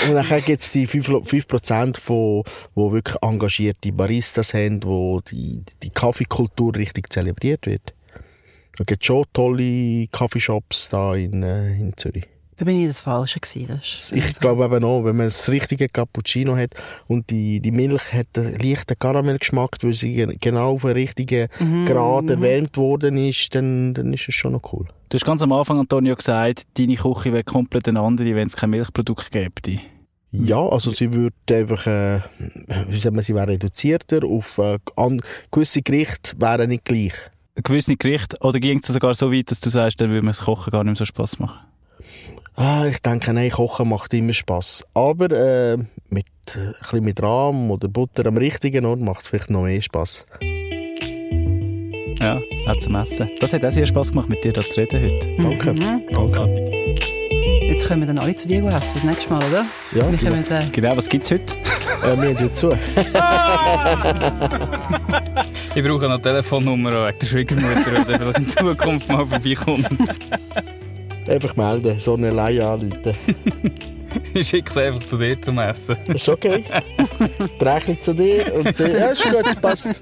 Und 0.08 0.16
dann 0.16 0.44
gibt 0.44 0.62
es 0.62 0.72
die 0.72 0.88
5%, 0.88 1.28
5% 1.28 2.00
von, 2.00 2.44
wo 2.74 2.92
wirklich 2.92 3.18
engagierte 3.22 3.92
Baristas 3.92 4.54
haben, 4.54 4.84
wo 4.84 5.22
die, 5.22 5.64
die 5.84 5.90
Kaffeekultur 5.90 6.76
richtig 6.76 7.12
zelebriert 7.12 7.66
wird. 7.66 7.94
Da 8.78 8.84
gibt 8.86 9.06
schon 9.06 9.26
tolle 9.34 10.08
Kaffeeshops 10.08 10.90
da 10.90 11.14
in, 11.14 11.44
äh, 11.44 11.74
in 11.74 11.96
Zürich. 11.96 12.31
Da 12.58 12.66
bin 12.66 12.80
ich 12.82 12.88
das 12.90 13.00
Falsche 13.00 13.40
gewesen. 13.40 13.80
Das 13.82 14.12
Ich 14.12 14.36
glaube 14.40 14.66
eben 14.66 14.84
auch, 14.84 15.04
wenn 15.04 15.16
man 15.16 15.28
das 15.28 15.50
richtige 15.50 15.90
Cappuccino 15.90 16.56
hat 16.56 16.74
und 17.08 17.30
die, 17.32 17.60
die 17.60 17.72
Milch 17.72 18.14
hat 18.14 18.28
einen 18.38 18.60
leichten 18.60 19.00
Karamellgeschmack, 19.00 19.78
weil 19.82 19.94
sie 19.94 20.14
gen- 20.14 20.38
genau 20.40 20.74
auf 20.74 20.82
den 20.82 20.92
richtigen 20.92 21.48
Mhm, 21.60 21.86
Grad 21.86 22.30
erwärmt 22.30 22.78
worden 22.78 23.18
ist, 23.18 23.56
dann, 23.56 23.94
dann 23.96 24.14
ist 24.14 24.28
es 24.30 24.36
schon 24.36 24.52
noch 24.54 24.74
cool. 24.74 24.86
Du 25.10 25.16
hast 25.18 25.26
ganz 25.26 25.42
am 25.42 25.52
Anfang, 25.52 25.80
Antonio, 25.80 26.16
gesagt, 26.16 26.64
deine 26.78 26.96
Küche 26.96 27.34
wäre 27.34 27.44
komplett 27.44 27.88
eine 27.88 28.00
andere, 28.00 28.36
wenn 28.36 28.48
es 28.48 28.56
kein 28.56 28.70
Milchprodukt 28.70 29.32
gäbe. 29.32 29.80
Ja, 30.34 30.60
also 30.66 30.92
sie 30.92 31.14
würde 31.14 31.36
einfach, 31.52 31.86
äh, 31.88 32.22
wie 32.88 33.00
sagt 33.00 33.16
man, 33.16 33.24
sie 33.24 33.36
wäre 33.36 33.48
reduzierter 33.50 34.24
auf 34.26 34.58
äh, 34.60 34.78
an, 34.96 35.20
gewisse 35.52 35.82
Gerichte 35.82 36.34
wären 36.40 36.70
nicht 36.70 36.86
gleich. 36.86 37.14
Ein 37.56 37.64
gewisses 37.64 37.98
Gericht, 37.98 38.42
oder 38.42 38.60
ging 38.62 38.80
es 38.82 38.88
sogar 38.88 39.14
so 39.14 39.32
weit, 39.34 39.52
dass 39.52 39.60
du 39.60 39.70
sagst, 39.70 40.00
dann 40.00 40.10
würde 40.10 40.24
mir 40.26 40.32
das 40.32 40.42
Kochen 40.46 40.72
gar 40.72 40.84
nicht 40.86 40.92
mehr 40.92 40.96
so 40.96 41.06
Spass 41.06 41.38
machen? 41.40 41.60
Ah, 42.64 42.86
ich 42.86 43.02
denke, 43.02 43.34
nein, 43.34 43.50
Kochen 43.50 43.90
macht 43.90 44.14
immer 44.14 44.34
Spass. 44.34 44.86
Aber 44.94 45.32
äh, 45.32 45.78
mit, 46.12 46.28
äh, 46.54 46.60
ein 46.60 46.74
bisschen 46.80 47.04
mit 47.04 47.24
Rahm 47.24 47.72
oder 47.72 47.88
Butter 47.88 48.28
am 48.28 48.38
richtigen 48.38 48.86
Ort 48.86 49.00
macht 49.00 49.24
es 49.24 49.30
vielleicht 49.30 49.50
noch 49.50 49.64
mehr 49.64 49.82
Spass. 49.82 50.28
Ja, 52.22 52.40
auch 52.68 52.78
zum 52.78 52.94
Essen. 52.98 53.32
Das 53.40 53.52
hat 53.52 53.66
auch 53.66 53.72
sehr 53.72 53.88
Spass 53.88 54.12
gemacht, 54.12 54.30
mit 54.30 54.44
dir 54.44 54.54
da 54.54 54.62
zu 54.62 54.80
reden 54.80 55.02
heute. 55.02 55.42
Danke. 55.42 55.74
Mhm. 55.74 56.04
Danke. 56.14 56.96
Jetzt 57.64 57.88
können 57.88 58.02
wir 58.02 58.08
dann 58.08 58.20
alle 58.20 58.36
zu 58.36 58.48
dir 58.48 58.64
essen, 58.64 58.92
das 58.94 59.04
nächste 59.06 59.34
Mal, 59.34 59.44
oder? 59.50 59.66
Ja, 59.94 60.12
Wir 60.12 60.20
kommen, 60.20 60.46
äh, 60.46 60.70
Genau, 60.72 60.96
was 60.96 61.10
gibt's 61.10 61.32
heute? 61.32 61.56
äh, 62.04 62.16
wir 62.16 62.40
hören 62.40 62.54
zu. 62.54 62.70
Ich 65.74 65.82
brauche 65.82 66.02
noch 66.04 66.10
eine 66.12 66.22
Telefonnummer 66.22 67.08
wegen 67.08 67.18
der 67.20 67.26
Schwiegermutter, 67.28 67.86
wenn 67.86 68.06
der 68.06 68.20
vielleicht 68.20 68.38
in 68.40 68.50
Zukunft 68.50 69.08
mal 69.08 69.26
vorbeikommt. 69.26 69.88
Einfach 71.28 71.56
melden, 71.56 72.00
so 72.00 72.16
eine 72.16 72.30
Leihe 72.30 72.68
anrufen. 72.68 73.14
Ich 74.34 74.50
schicke 74.50 74.70
es 74.70 74.78
einfach 74.78 75.08
zu 75.08 75.18
dir 75.18 75.42
zum 75.42 75.58
Essen. 75.60 75.96
Ist 76.14 76.28
okay. 76.28 76.64
Die 77.60 77.64
Rechnung 77.64 78.02
zu 78.02 78.14
dir 78.14 78.54
und 78.54 78.76
sie, 78.76 78.92
ja, 78.92 79.08
ist 79.08 79.24
gut, 79.24 79.62
passt. 79.62 80.02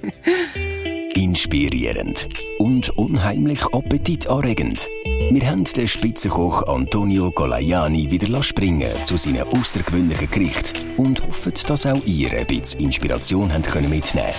Inspirierend 1.16 2.28
und 2.58 2.90
unheimlich 2.98 3.64
appetitanregend. 3.66 4.88
Wir 5.32 5.50
haben 5.50 5.64
den 5.64 5.88
Spitzenkoch 5.88 6.68
Antonio 6.68 7.30
Colaiani 7.30 8.10
wieder 8.10 8.42
springen 8.42 8.90
zu 9.04 9.18
seinen 9.18 9.44
außergewöhnlichen 9.44 10.32
Gerichten 10.32 10.80
und 10.98 11.22
hoffen, 11.28 11.54
dass 11.68 11.86
auch 11.86 12.04
ihr 12.06 12.32
ein 12.32 12.48
bisschen 12.48 12.80
Inspiration 12.80 13.54
habt 13.54 13.76
mitnehmen 13.76 14.34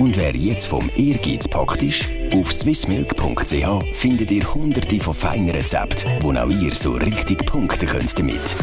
Und 0.00 0.16
wer 0.16 0.34
jetzt 0.36 0.66
vom 0.66 0.88
Ehrgeiz 0.96 1.48
packt 1.48 1.82
ist, 1.82 2.08
auf 2.32 2.52
swissmilk.ch 2.52 3.94
findet 3.94 4.30
ihr 4.30 4.54
hunderte 4.54 5.00
von 5.00 5.14
feinen 5.14 5.50
Rezepten, 5.50 6.22
wo 6.22 6.32
auch 6.32 6.50
ihr 6.50 6.74
so 6.74 6.92
richtig 6.92 7.44
punkten 7.44 7.86
könnt 7.86 8.16
damit. 8.16 8.54